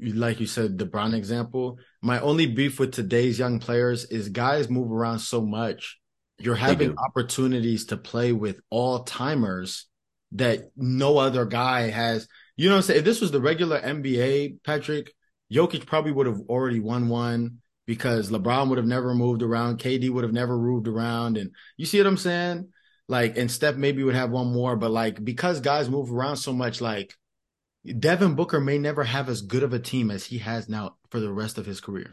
[0.00, 1.78] it, like you said, the Bron example.
[2.00, 5.98] My only beef with today's young players is guys move around so much.
[6.38, 9.86] You're having opportunities to play with all timers
[10.32, 12.28] that no other guy has.
[12.56, 12.98] You know what I'm saying?
[13.00, 15.14] If this was the regular NBA, Patrick,
[15.52, 20.10] Jokic probably would have already won one because LeBron would have never moved around, KD
[20.10, 22.68] would have never moved around, and you see what I'm saying?
[23.08, 26.52] Like, and Steph maybe would have one more, but like because guys move around so
[26.52, 27.14] much, like
[27.98, 31.20] Devin Booker may never have as good of a team as he has now for
[31.20, 32.12] the rest of his career.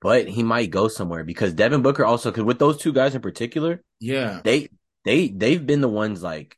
[0.00, 3.22] But he might go somewhere because Devin Booker also because with those two guys in
[3.22, 4.68] particular, yeah, they
[5.04, 6.56] they they've been the ones like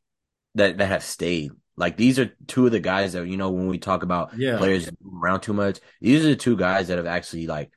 [0.56, 1.52] that that have stayed.
[1.76, 4.58] Like these are two of the guys that you know when we talk about yeah.
[4.58, 4.90] players
[5.22, 5.78] around too much.
[6.00, 7.70] These are the two guys that have actually like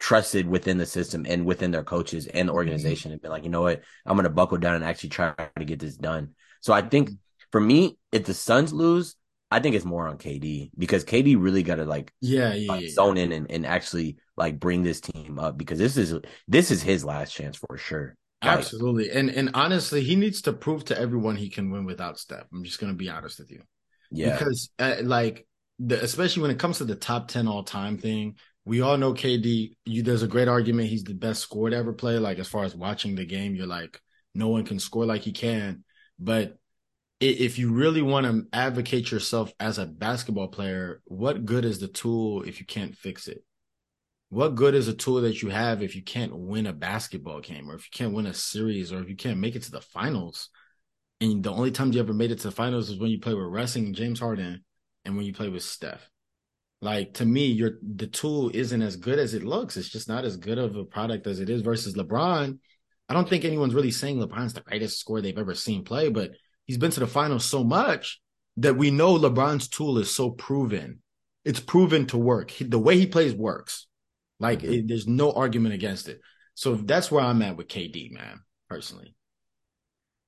[0.00, 2.56] trusted within the system and within their coaches and the mm-hmm.
[2.56, 3.14] organization mm-hmm.
[3.14, 5.78] and been like, you know what, I'm gonna buckle down and actually try to get
[5.78, 6.34] this done.
[6.60, 7.10] So I think
[7.52, 9.14] for me, if the Suns lose,
[9.50, 12.82] I think it's more on KD because KD really got to like yeah, yeah, like,
[12.82, 16.14] yeah, zone in and, and actually like bring this team up because this is
[16.46, 18.16] this is his last chance for sure.
[18.42, 22.18] Like, Absolutely, and and honestly, he needs to prove to everyone he can win without
[22.18, 22.46] Steph.
[22.52, 23.62] I'm just gonna be honest with you,
[24.10, 25.46] yeah, because uh, like
[25.80, 29.12] the, especially when it comes to the top ten all time thing, we all know
[29.12, 29.76] KD.
[29.84, 32.18] You there's a great argument he's the best scorer to ever play.
[32.18, 34.00] Like as far as watching the game, you're like
[34.34, 35.82] no one can score like he can,
[36.18, 36.56] but
[37.20, 41.88] if you really want to advocate yourself as a basketball player, what good is the
[41.88, 43.42] tool if you can't fix it?
[44.30, 47.70] What good is a tool that you have if you can't win a basketball game
[47.70, 49.80] or if you can't win a series or if you can't make it to the
[49.80, 50.50] finals?
[51.20, 53.32] And the only times you ever made it to the finals is when you play
[53.32, 54.64] with wrestling James Harden
[55.04, 56.10] and when you play with Steph.
[56.80, 59.76] Like to me, your the tool isn't as good as it looks.
[59.76, 62.58] It's just not as good of a product as it is versus LeBron.
[63.08, 66.32] I don't think anyone's really saying LeBron's the greatest scorer they've ever seen play, but
[66.66, 68.20] he's been to the finals so much
[68.58, 71.02] that we know LeBron's tool is so proven.
[71.44, 72.50] It's proven to work.
[72.50, 73.87] He, the way he plays works.
[74.40, 74.72] Like mm-hmm.
[74.72, 76.20] it, there's no argument against it.
[76.54, 79.14] So that's where I'm at with KD, man, personally.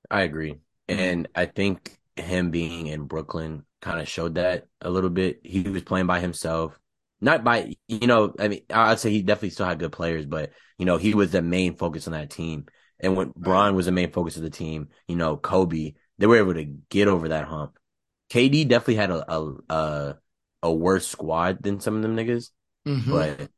[0.09, 0.53] I agree.
[0.89, 0.99] Mm-hmm.
[0.99, 5.41] And I think him being in Brooklyn kind of showed that a little bit.
[5.43, 6.77] He was playing by himself.
[7.23, 10.51] Not by, you know, I mean, I'd say he definitely still had good players, but,
[10.79, 12.65] you know, he was the main focus on that team.
[12.99, 16.37] And when Bron was the main focus of the team, you know, Kobe, they were
[16.37, 17.77] able to get over that hump.
[18.31, 20.15] KD definitely had a a a,
[20.63, 22.51] a worse squad than some of them niggas,
[22.87, 23.11] mm-hmm.
[23.11, 23.49] but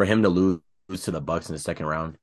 [0.00, 0.62] for him to lose
[1.02, 2.16] to the Bucks in the second round,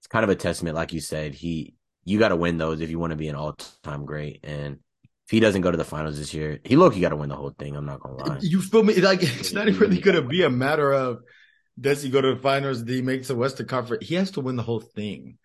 [0.00, 1.32] it's kind of a testament, like you said.
[1.32, 4.40] He you got to win those if you want to be an all time great,
[4.42, 4.78] and
[5.26, 7.28] if he doesn't go to the finals this year, he look you got to win
[7.28, 7.76] the whole thing.
[7.76, 8.38] I'm not gonna lie.
[8.40, 8.94] You feel me?
[8.94, 11.20] Like it's not even really gonna be a matter of
[11.80, 12.82] does he go to the finals?
[12.82, 14.04] Does he make the Western Conference?
[14.04, 15.38] He has to win the whole thing.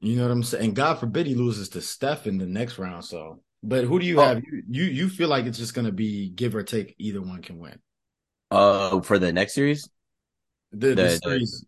[0.00, 0.64] You know what I'm saying?
[0.64, 3.04] And God forbid he loses to Steph in the next round.
[3.04, 4.24] So, but who do you oh.
[4.24, 4.42] have?
[4.70, 6.94] You you feel like it's just gonna be give or take.
[6.98, 7.78] Either one can win.
[8.50, 9.86] Uh, for the next series,
[10.72, 11.64] the the, the series,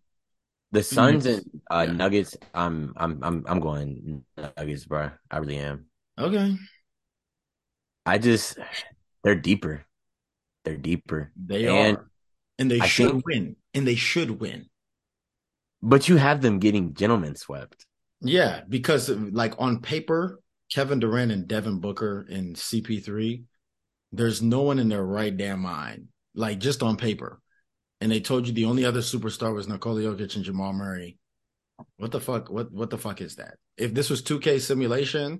[0.71, 1.93] the, the Suns and uh, yeah.
[1.93, 2.37] Nuggets.
[2.53, 5.11] I'm I'm I'm I'm going Nuggets, bro.
[5.29, 5.85] I really am.
[6.17, 6.55] Okay.
[8.05, 8.57] I just
[9.23, 9.85] they're deeper.
[10.65, 11.31] They're deeper.
[11.35, 12.09] They and are,
[12.59, 13.55] and they I should think, win.
[13.73, 14.69] And they should win.
[15.81, 17.85] But you have them getting gentlemen swept.
[18.21, 20.39] Yeah, because like on paper,
[20.71, 23.43] Kevin Durant and Devin Booker and CP3,
[24.11, 27.41] there's no one in their right damn mind, like just on paper.
[28.03, 31.17] And they told you the only other superstar was Nikola Jokic and Jamal Murray.
[31.95, 32.49] What the fuck?
[32.49, 33.55] What what the fuck is that?
[33.77, 35.39] If this was 2K simulation,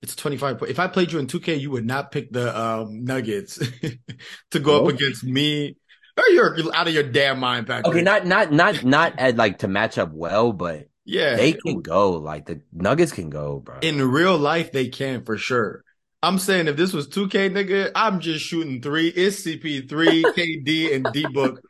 [0.00, 0.62] it's 25.
[0.68, 3.58] If I played you in 2K, you would not pick the um, Nuggets
[4.52, 5.76] to go up against me.
[6.16, 7.88] Or you're out of your damn mind, Patrick.
[7.88, 11.82] Okay, not not not not at like to match up well, but yeah, they can
[11.82, 12.12] go.
[12.12, 13.80] Like the Nuggets can go, bro.
[13.80, 15.82] In real life, they can for sure.
[16.22, 19.08] I'm saying if this was 2K, nigga, I'm just shooting three.
[19.08, 21.60] It's CP3, KD, and D Book,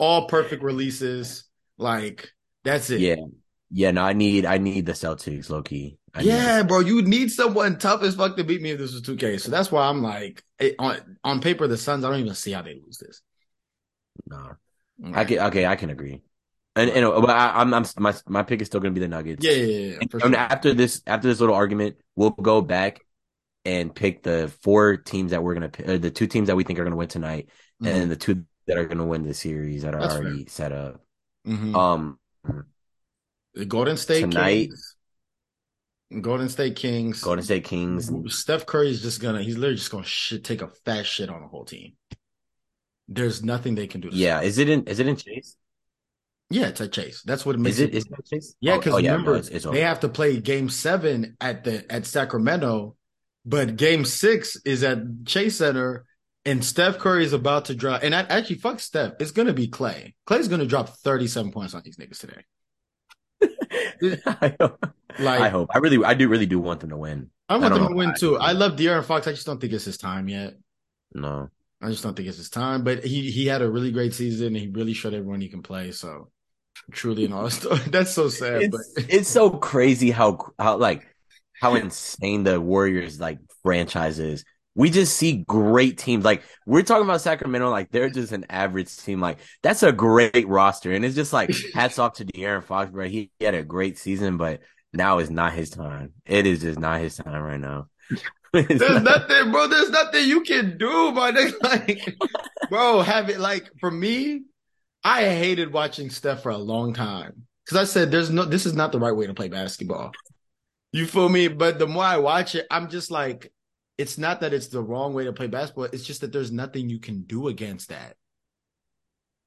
[0.00, 1.44] all perfect releases.
[1.78, 2.32] Like
[2.64, 3.00] that's it.
[3.00, 3.16] Yeah,
[3.70, 3.92] yeah.
[3.92, 5.98] No, I need I need the Celtics, low key.
[6.20, 9.40] yeah, bro, you need someone tough as fuck to beat me if this was 2K.
[9.40, 12.04] So that's why I'm like, it, on on paper, the Suns.
[12.04, 13.22] I don't even see how they lose this.
[14.26, 14.56] No,
[14.98, 15.18] nah.
[15.18, 16.22] I can okay, I can agree.
[16.76, 19.04] And, and but I, am I'm, I'm my my pick is still going to be
[19.04, 19.44] the Nuggets.
[19.44, 19.98] Yeah, yeah, yeah.
[20.00, 20.20] And, sure.
[20.24, 23.00] and, after this after this little argument, we'll go back
[23.64, 26.64] and pick the four teams that we're gonna pick, uh, the two teams that we
[26.64, 27.48] think are going to win tonight,
[27.82, 27.94] mm-hmm.
[27.94, 30.48] and the two that are going to win the series that are That's already fair.
[30.48, 31.00] set up.
[31.46, 31.74] Mm-hmm.
[31.74, 32.18] Um,
[33.54, 34.68] the Golden State tonight.
[34.68, 34.96] Kings.
[36.20, 37.20] Golden State Kings.
[37.20, 38.10] Golden State Kings.
[38.28, 39.42] Steph Curry is just gonna.
[39.42, 41.94] He's literally just gonna shit, take a fat shit on the whole team.
[43.08, 44.10] There's nothing they can do.
[44.12, 44.84] yeah, is it in?
[44.84, 45.56] Is it in Chase?
[46.48, 47.22] Yeah, it's at Chase.
[47.24, 47.94] That's what it makes is it.
[47.94, 48.54] Is it Chase?
[48.60, 51.64] Yeah, because oh, oh, remember no, it's, it's they have to play Game Seven at
[51.64, 52.96] the at Sacramento,
[53.44, 56.06] but Game Six is at Chase Center,
[56.44, 58.02] and Steph Curry is about to drop.
[58.02, 59.14] And I, actually, fuck Steph.
[59.20, 60.14] It's gonna be Clay.
[60.26, 62.44] Clay's gonna drop thirty-seven points on these niggas today.
[64.26, 64.86] I hope.
[65.18, 65.70] Like, I hope.
[65.74, 67.30] I really, I do, really do want them to win.
[67.48, 68.38] I want them to win too.
[68.38, 69.26] I love De'Aaron Fox.
[69.26, 70.54] I just don't think it's his time yet.
[71.12, 71.50] No.
[71.82, 72.84] I just don't think it's his time.
[72.84, 75.62] But he he had a really great season and he really showed everyone he can
[75.62, 75.90] play.
[75.90, 76.30] So
[76.92, 77.76] truly an all star.
[77.88, 78.62] That's so sad.
[78.62, 81.06] It's, but it's so crazy how how like
[81.60, 84.44] how insane the Warriors like franchise is.
[84.80, 86.24] We just see great teams.
[86.24, 89.20] Like we're talking about Sacramento, like they're just an average team.
[89.20, 93.06] Like that's a great roster, and it's just like hats off to De'Aaron Fox, bro.
[93.06, 94.60] He, he had a great season, but
[94.94, 96.14] now is not his time.
[96.24, 97.88] It is just not his time right now.
[98.54, 99.02] There's not.
[99.02, 99.66] nothing, bro.
[99.66, 101.52] There's nothing you can do, my nigga.
[101.62, 102.16] Like,
[102.70, 104.44] bro, have it like for me.
[105.04, 108.46] I hated watching Steph for a long time because I said, "There's no.
[108.46, 110.12] This is not the right way to play basketball."
[110.92, 111.48] You feel me?
[111.48, 113.52] But the more I watch it, I'm just like,
[114.00, 115.84] it's not that it's the wrong way to play basketball.
[115.84, 118.16] It's just that there's nothing you can do against that.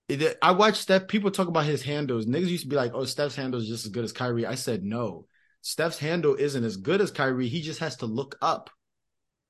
[0.07, 1.07] It, I watch Steph.
[1.07, 2.27] People talk about his handles.
[2.27, 4.53] Niggas used to be like, "Oh, Steph's handle is just as good as Kyrie." I
[4.53, 5.25] said, "No,
[5.61, 7.47] Steph's handle isn't as good as Kyrie.
[7.47, 8.69] He just has to look up.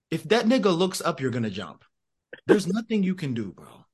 [0.09, 1.83] If that nigga looks up, you're gonna jump.
[2.47, 3.85] There's nothing you can do, bro.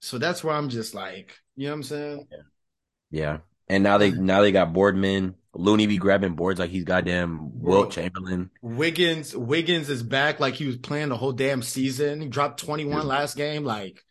[0.00, 2.26] So that's where I'm just like, you know what I'm saying?
[2.32, 2.38] Yeah.
[3.10, 3.38] Yeah.
[3.68, 5.36] And now they now they got Boardman.
[5.58, 8.50] Looney be grabbing boards like he's goddamn Wilt Chamberlain.
[8.62, 12.20] Wiggins Wiggins is back like he was playing the whole damn season.
[12.20, 13.64] He dropped 21 last game.
[13.64, 14.04] Like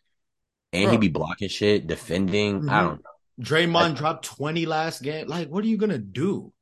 [0.74, 0.92] and bro.
[0.92, 2.60] he be blocking shit, defending.
[2.60, 2.70] Mm-hmm.
[2.70, 3.44] I don't know.
[3.44, 5.26] Draymond dropped 20 last game.
[5.26, 6.52] Like, what are you gonna do?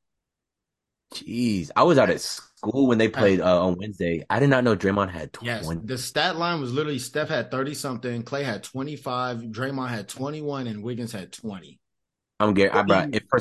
[1.12, 1.70] Jeez.
[1.74, 4.24] I was out at school when they played uh, on Wednesday.
[4.30, 5.46] I did not know Draymond had 20.
[5.46, 10.08] Yes, the stat line was literally Steph had 30 something, Klay had 25, Draymond had
[10.08, 11.80] 21, and Wiggins had 20.
[12.38, 12.72] I'm getting.
[12.72, 13.40] I brought if for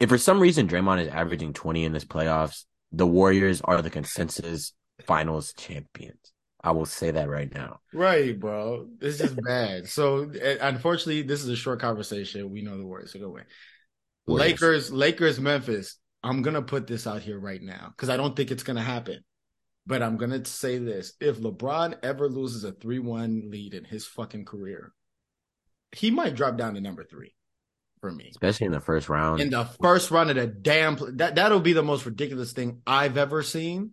[0.00, 3.90] if for some reason Draymond is averaging 20 in this playoffs, the Warriors are the
[3.90, 4.72] consensus
[5.06, 6.32] Finals champions.
[6.62, 7.80] I will say that right now.
[7.92, 8.88] Right, bro.
[8.98, 9.88] This is bad.
[9.88, 12.50] So eh, unfortunately, this is a short conversation.
[12.50, 13.42] We know the Warriors, so go away.
[14.26, 14.60] Warriors.
[14.60, 15.96] Lakers, Lakers, Memphis.
[16.22, 19.24] I'm gonna put this out here right now because I don't think it's gonna happen.
[19.86, 24.44] But I'm gonna say this: if LeBron ever loses a three-one lead in his fucking
[24.44, 24.92] career,
[25.92, 27.32] he might drop down to number three
[28.00, 29.40] for me, especially in the first round.
[29.40, 33.16] In the first round of the damn that that'll be the most ridiculous thing I've
[33.16, 33.92] ever seen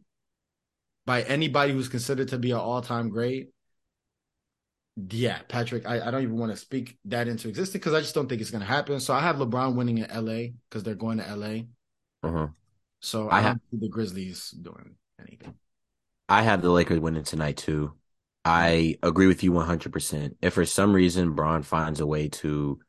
[1.05, 3.49] by anybody who's considered to be an all-time great.
[5.09, 8.15] Yeah, Patrick, I, I don't even want to speak that into existence because I just
[8.15, 8.99] don't think it's going to happen.
[8.99, 11.59] So I have LeBron winning in LA because they're going to LA.
[12.23, 12.47] Uh-huh.
[12.99, 15.53] So I, I have the Grizzlies doing anything.
[16.27, 17.93] I have the Lakers winning tonight too.
[18.43, 20.35] I agree with you 100%.
[20.41, 22.79] If for some reason Bron finds a way to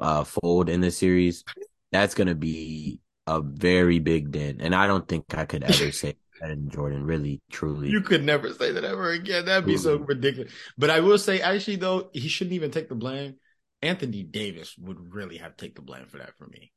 [0.00, 1.44] uh, fold in this series,
[1.90, 4.60] that's going to be a very big dent.
[4.60, 7.88] And I don't think I could ever say that in Jordan, really, truly.
[7.88, 9.44] You could never say that ever again.
[9.44, 10.52] That'd be so ridiculous.
[10.76, 13.36] But I will say, actually, though, he shouldn't even take the blame.
[13.80, 16.72] Anthony Davis would really have to take the blame for that for me.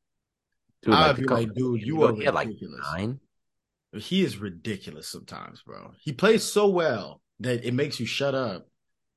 [0.81, 2.85] Dude, I'd like, be like, dude, you are ridiculous.
[2.91, 3.19] Like nine?
[3.93, 5.91] He is ridiculous sometimes, bro.
[6.01, 8.67] He plays so well that it makes you shut up.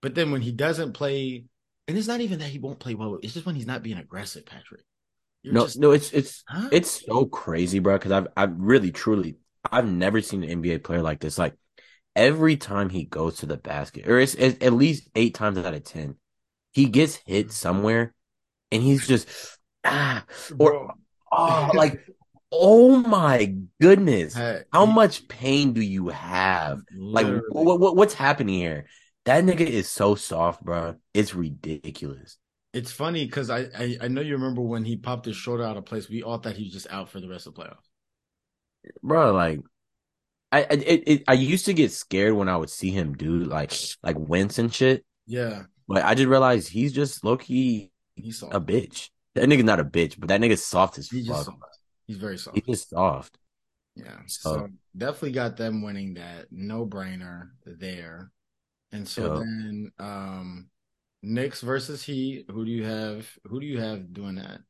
[0.00, 1.46] But then when he doesn't play
[1.88, 3.18] and it's not even that he won't play well.
[3.22, 4.82] It's just when he's not being aggressive, Patrick.
[5.42, 6.68] You're no, just, no, it's it's huh?
[6.70, 7.96] it's so crazy, bro.
[7.96, 9.36] Because I've I've really truly
[9.72, 11.38] I've never seen an NBA player like this.
[11.38, 11.54] Like
[12.14, 15.72] every time he goes to the basket, or it's, it's at least eight times out
[15.72, 16.16] of ten,
[16.72, 18.14] he gets hit somewhere,
[18.70, 19.26] and he's just
[19.84, 20.24] ah
[20.58, 20.92] or
[21.32, 22.04] oh like
[22.52, 24.38] oh my goodness,
[24.72, 26.82] how much pain do you have?
[26.94, 27.40] Literally.
[27.40, 28.86] Like what, what what's happening here?
[29.28, 30.94] That nigga is so soft, bro.
[31.12, 32.38] It's ridiculous.
[32.72, 35.76] It's funny because I, I, I know you remember when he popped his shoulder out
[35.76, 36.08] of place.
[36.08, 37.84] We all thought he was just out for the rest of the playoffs.
[39.02, 39.60] Bro, like
[40.50, 43.74] I it, it, I used to get scared when I would see him do like
[44.02, 45.04] like wince and shit.
[45.26, 45.64] Yeah.
[45.86, 48.54] But I just realized he's just low key he's soft.
[48.54, 49.10] a bitch.
[49.34, 51.44] That nigga's not a bitch, but that nigga's soft as he's fuck.
[51.44, 51.58] Soft.
[52.06, 52.56] He's very soft.
[52.56, 53.36] He's just soft.
[53.94, 54.20] Yeah.
[54.26, 56.46] So, so definitely got them winning that.
[56.50, 58.32] No brainer there.
[58.92, 59.42] And so yep.
[59.44, 60.68] then um
[61.22, 64.60] Knicks versus Heat, who do you have who do you have doing that?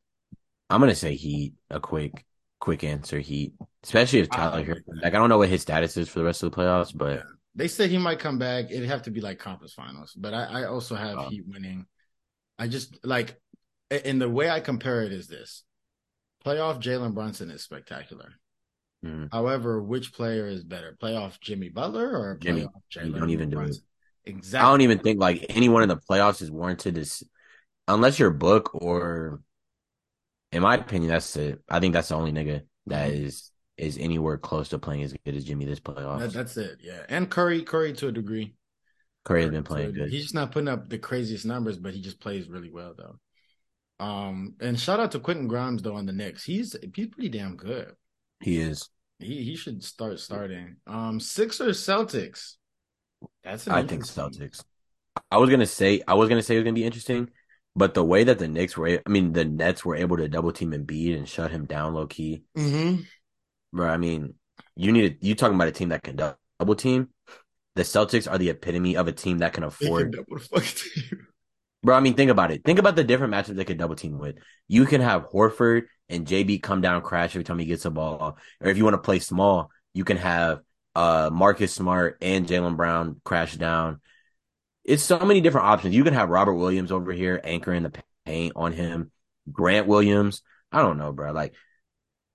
[0.70, 2.24] I'm gonna say Heat, a quick
[2.60, 3.54] quick answer, Heat.
[3.84, 4.80] Especially if Tyler Herro.
[5.02, 7.18] Like I don't know what his status is for the rest of the playoffs, but
[7.18, 7.22] yeah.
[7.54, 8.66] they said he might come back.
[8.70, 10.14] It'd have to be like conference finals.
[10.16, 11.28] But I, I also have oh.
[11.28, 11.86] Heat winning.
[12.58, 13.40] I just like
[13.90, 15.64] and the way I compare it is this.
[16.44, 18.32] Playoff Jalen Brunson is spectacular.
[19.04, 19.28] Mm.
[19.32, 20.96] However, which player is better?
[21.00, 23.18] Playoff Jimmy Butler or playoff Jimmy, Jalen?
[23.18, 23.82] Don't even Brunson?
[24.28, 24.66] Exactly.
[24.66, 26.98] I don't even think like anyone in the playoffs is warranted
[27.88, 29.40] unless you're Book or,
[30.52, 31.60] in my opinion, that's it.
[31.68, 33.24] I think that's the only nigga that mm-hmm.
[33.24, 36.18] is is anywhere close to playing as good as Jimmy this playoffs.
[36.18, 36.80] That, that's it.
[36.82, 38.54] Yeah, and Curry, Curry to a degree.
[39.24, 40.10] Curry has been playing good.
[40.10, 44.04] He's just not putting up the craziest numbers, but he just plays really well though.
[44.04, 46.44] Um, and shout out to Quentin Grimes though on the Knicks.
[46.44, 47.92] He's he's pretty damn good.
[48.40, 48.88] He is.
[49.18, 50.76] He he should start starting.
[50.86, 52.54] Um, Sixers Celtics.
[53.44, 54.64] That's I think Celtics.
[55.30, 57.30] I was gonna say I was gonna say it was gonna be interesting,
[57.74, 60.52] but the way that the Knicks were, I mean, the Nets were able to double
[60.52, 62.42] team Embiid and shut him down low key.
[62.56, 63.02] Mm-hmm.
[63.72, 64.34] Bro, I mean,
[64.76, 67.08] you need you talking about a team that can double team.
[67.74, 70.12] The Celtics are the epitome of a team that can afford.
[70.12, 71.26] Double team,
[71.82, 72.64] bro, I mean, think about it.
[72.64, 74.36] Think about the different matchups they could double team with.
[74.66, 78.38] You can have Horford and JB come down crash every time he gets a ball,
[78.60, 80.60] or if you want to play small, you can have
[80.98, 84.00] uh Marcus Smart and Jaylen Brown crash down.
[84.82, 85.94] It's so many different options.
[85.94, 87.92] You can have Robert Williams over here anchoring the
[88.26, 89.12] paint on him.
[89.52, 90.42] Grant Williams.
[90.72, 91.30] I don't know, bro.
[91.32, 91.54] Like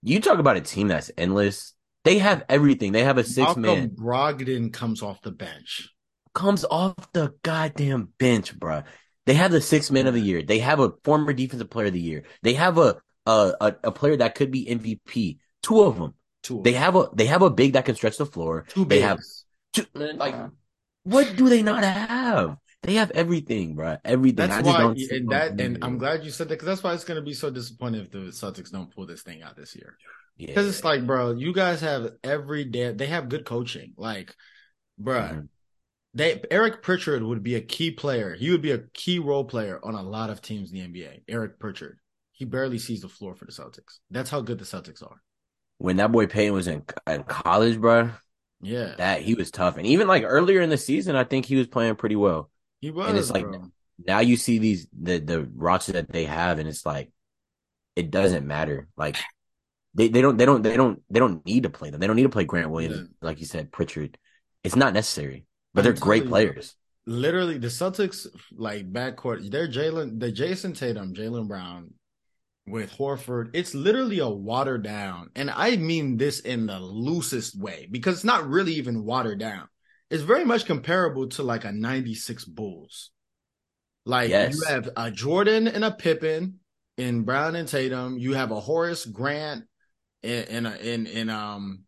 [0.01, 1.73] you talk about a team that's endless.
[2.05, 2.93] They have everything.
[2.93, 3.89] They have a six Malcolm man.
[3.89, 5.89] Brogdon comes off the bench.
[6.33, 8.83] Comes off the goddamn bench, bro.
[9.25, 10.41] They have the six man of the year.
[10.41, 12.23] They have a former defensive player of the year.
[12.43, 15.39] They have a a, a, a player that could be MVP.
[15.61, 16.13] Two of them.
[16.43, 16.61] Two.
[16.61, 18.65] They have a they have a big that can stretch the floor.
[18.67, 19.19] Two they have
[19.71, 20.35] two, like
[21.03, 22.57] what do they not have?
[22.81, 23.97] They have everything, bro.
[24.03, 24.49] Everything.
[24.49, 27.21] That's why, and that, and I'm glad you said that because that's why it's gonna
[27.21, 29.97] be so disappointing if the Celtics don't pull this thing out this year.
[30.37, 30.69] Because yeah.
[30.69, 32.91] it's like, bro, you guys have every day.
[32.91, 34.35] They have good coaching, like,
[34.97, 35.21] bro.
[35.21, 35.39] Mm-hmm.
[36.15, 38.35] They Eric Pritchard would be a key player.
[38.35, 41.21] He would be a key role player on a lot of teams in the NBA.
[41.29, 41.99] Eric Pritchard.
[42.33, 43.99] He barely sees the floor for the Celtics.
[44.11, 45.21] That's how good the Celtics are.
[45.83, 48.11] When that boy Payton was in, in college, bro.
[48.61, 51.57] Yeah, that he was tough, and even like earlier in the season, I think he
[51.57, 52.49] was playing pretty well.
[52.79, 53.09] He was.
[53.09, 53.69] And it's like bro.
[54.07, 57.11] now you see these the the rosters that they have, and it's like
[57.97, 58.87] it doesn't matter.
[58.95, 59.17] Like
[59.93, 61.99] they, they don't they don't they don't they don't need to play them.
[61.99, 63.07] They don't need to play Grant Williams, yeah.
[63.21, 64.17] like you said, Pritchard.
[64.63, 66.77] It's not necessary, but they're great players.
[67.05, 69.51] Literally, the Celtics like backcourt.
[69.51, 71.93] They're Jaylen, the Jayson Tatum, Jaylen Brown,
[72.65, 73.51] with Horford.
[73.53, 78.23] It's literally a watered down, and I mean this in the loosest way because it's
[78.23, 79.67] not really even watered down
[80.13, 83.09] it's very much comparable to like a 96 Bulls.
[84.05, 84.53] Like yes.
[84.53, 86.59] you have a Jordan and a Pippen
[86.97, 88.19] in Brown and Tatum.
[88.19, 89.63] You have a Horace Grant
[90.21, 91.85] in in in, in um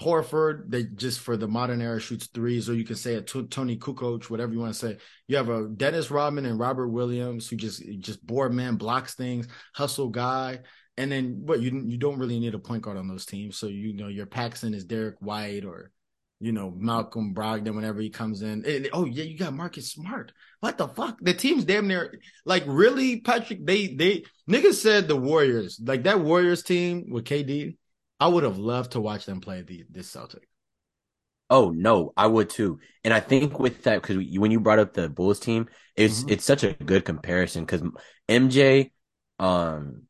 [0.00, 3.46] Horford that just for the modern era shoots threes, or you can say a t-
[3.46, 4.98] Toni Kukoc, whatever you want to say.
[5.28, 9.48] You have a Dennis Rodman and Robert Williams who just just board man blocks things,
[9.74, 10.60] hustle guy.
[10.96, 13.56] And then what you you don't really need a point guard on those teams.
[13.56, 15.90] So you know your Paxson is Derrick White or
[16.42, 18.66] you know, Malcolm Brogdon whenever he comes in.
[18.66, 20.32] And, oh yeah, you got Marcus Smart.
[20.58, 21.18] What the fuck?
[21.22, 23.64] The team's damn near like really, Patrick.
[23.64, 27.76] They they niggas said the Warriors like that Warriors team with KD.
[28.22, 30.48] I would have loved to watch them play the this Celtic.
[31.50, 32.78] Oh no, I would too.
[33.02, 36.30] And I think with that because when you brought up the Bulls team, it's mm-hmm.
[36.30, 37.82] it's such a good comparison because
[38.28, 38.92] MJ,
[39.40, 40.04] um,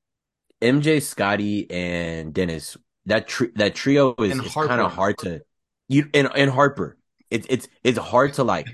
[0.61, 5.41] MJ, Scottie, and Dennis that tri- that trio is, is kind of hard to
[5.89, 6.99] you and and Harper.
[7.31, 8.69] It's it's it's hard to like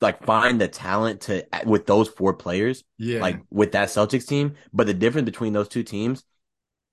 [0.00, 2.84] like find the talent to with those four players.
[2.96, 3.20] Yeah.
[3.20, 4.54] Like with that Celtics team.
[4.72, 6.24] But the difference between those two teams,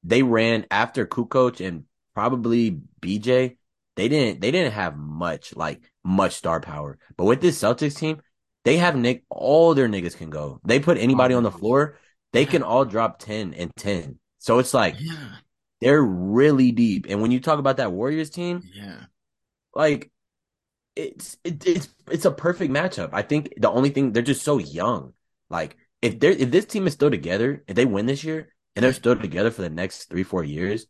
[0.04, 3.58] they ran after Kukoc and probably BJ.
[3.96, 6.98] They didn't they didn't have much like much star power.
[7.16, 8.22] But with this Celtics team,
[8.66, 10.60] they have Nick all their niggas can go.
[10.66, 11.98] They put anybody on the floor,
[12.32, 14.20] they can all drop 10 and 10.
[14.40, 15.36] So it's like yeah.
[15.80, 17.06] they're really deep.
[17.08, 19.06] And when you talk about that Warriors team, yeah
[19.76, 20.12] like
[20.96, 23.10] it's it, it's it's a perfect matchup.
[23.14, 25.14] I think the only thing they're just so young.
[25.50, 28.84] Like if they if this team is still together, if they win this year and
[28.84, 30.88] they're still together for the next three four years,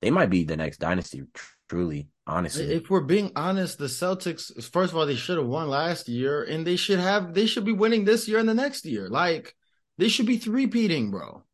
[0.00, 1.22] they might be the next dynasty.
[1.68, 5.68] Truly, honestly, if we're being honest, the Celtics first of all they should have won
[5.68, 8.84] last year, and they should have they should be winning this year and the next
[8.84, 9.08] year.
[9.08, 9.54] Like
[9.98, 11.44] they should be three peating, bro.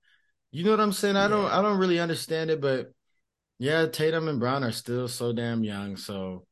[0.50, 1.16] You know what I'm saying?
[1.16, 1.28] I yeah.
[1.28, 2.92] don't I don't really understand it, but
[3.58, 5.96] yeah, Tatum and Brown are still so damn young.
[5.96, 6.46] So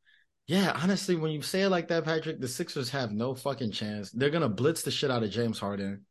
[0.47, 4.11] yeah, honestly, when you say it like that, Patrick, the Sixers have no fucking chance.
[4.11, 6.05] They're gonna blitz the shit out of James Harden.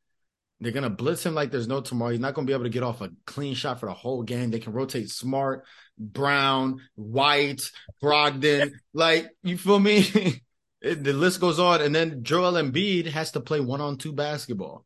[0.59, 2.11] They're gonna blitz him like there's no tomorrow.
[2.11, 4.51] He's not gonna be able to get off a clean shot for the whole game.
[4.51, 5.65] They can rotate Smart,
[5.97, 7.69] Brown, White,
[8.01, 8.71] Brogdon.
[8.93, 10.41] like you feel me?
[10.81, 14.13] it, the list goes on, and then Joel Embiid has to play one on two
[14.13, 14.85] basketball.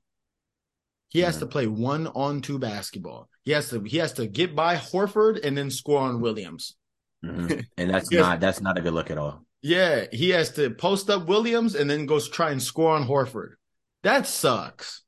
[1.10, 3.30] He has to play one on two basketball.
[3.44, 6.76] He has to he has to get by Horford and then score on Williams.
[7.26, 7.62] Mm-hmm.
[7.78, 9.44] And that's not that's not a good look at all.
[9.62, 13.54] Yeah, he has to post up Williams and then goes try and score on Horford.
[14.04, 15.04] That sucks.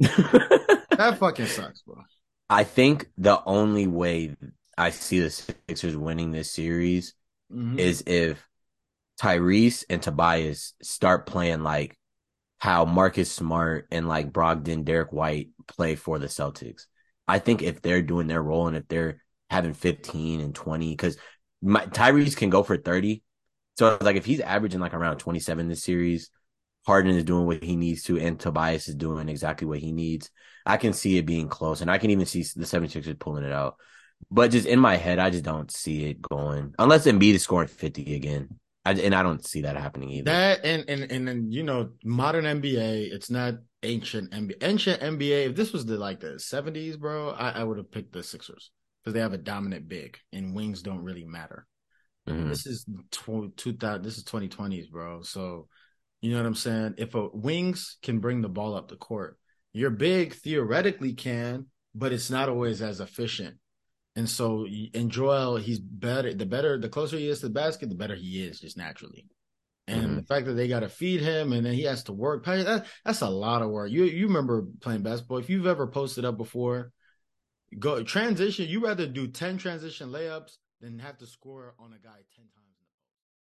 [0.00, 2.02] That fucking sucks, bro.
[2.50, 4.36] I think the only way
[4.76, 7.14] I see the Sixers winning this series
[7.50, 7.78] mm-hmm.
[7.78, 8.44] is if
[9.20, 11.96] Tyrese and Tobias start playing like
[12.58, 16.86] how Marcus Smart and like Brogdon, Derrick White play for the Celtics.
[17.26, 21.16] I think if they're doing their role and if they're having 15 and 20 because
[21.64, 23.22] Tyrese can go for 30.
[23.78, 26.30] So like if he's averaging like around 27 this series,
[26.86, 30.30] Harden is doing what he needs to, and Tobias is doing exactly what he needs.
[30.64, 33.52] I can see it being close, and I can even see the 76ers pulling it
[33.52, 33.76] out.
[34.30, 37.68] But just in my head, I just don't see it going unless Embiid is scoring
[37.68, 38.48] 50 again.
[38.84, 40.30] I, and I don't see that happening either.
[40.30, 44.62] That and and and then you know modern NBA, it's not ancient NBA.
[44.62, 48.12] Ancient NBA, if this was the like the 70s, bro, I, I would have picked
[48.12, 48.70] the Sixers
[49.02, 51.66] because they have a dominant big and wings don't really matter.
[52.28, 52.48] Mm-hmm.
[52.48, 54.02] This is tw- 2000.
[54.02, 55.22] This is 2020s, bro.
[55.22, 55.68] So
[56.20, 56.94] you know what I'm saying?
[56.98, 59.38] If a wings can bring the ball up the court,
[59.72, 63.56] your big theoretically can, but it's not always as efficient.
[64.16, 66.34] And so, in Joel, he's better.
[66.34, 69.26] The better, the closer he is to the basket, the better he is, just naturally.
[69.86, 70.16] And mm-hmm.
[70.16, 72.86] the fact that they got to feed him, and then he has to work, that,
[73.04, 73.90] that's a lot of work.
[73.90, 75.38] You you remember playing basketball?
[75.38, 76.92] If you've ever posted up before,
[77.78, 78.68] go transition.
[78.68, 82.59] You rather do ten transition layups than have to score on a guy ten times.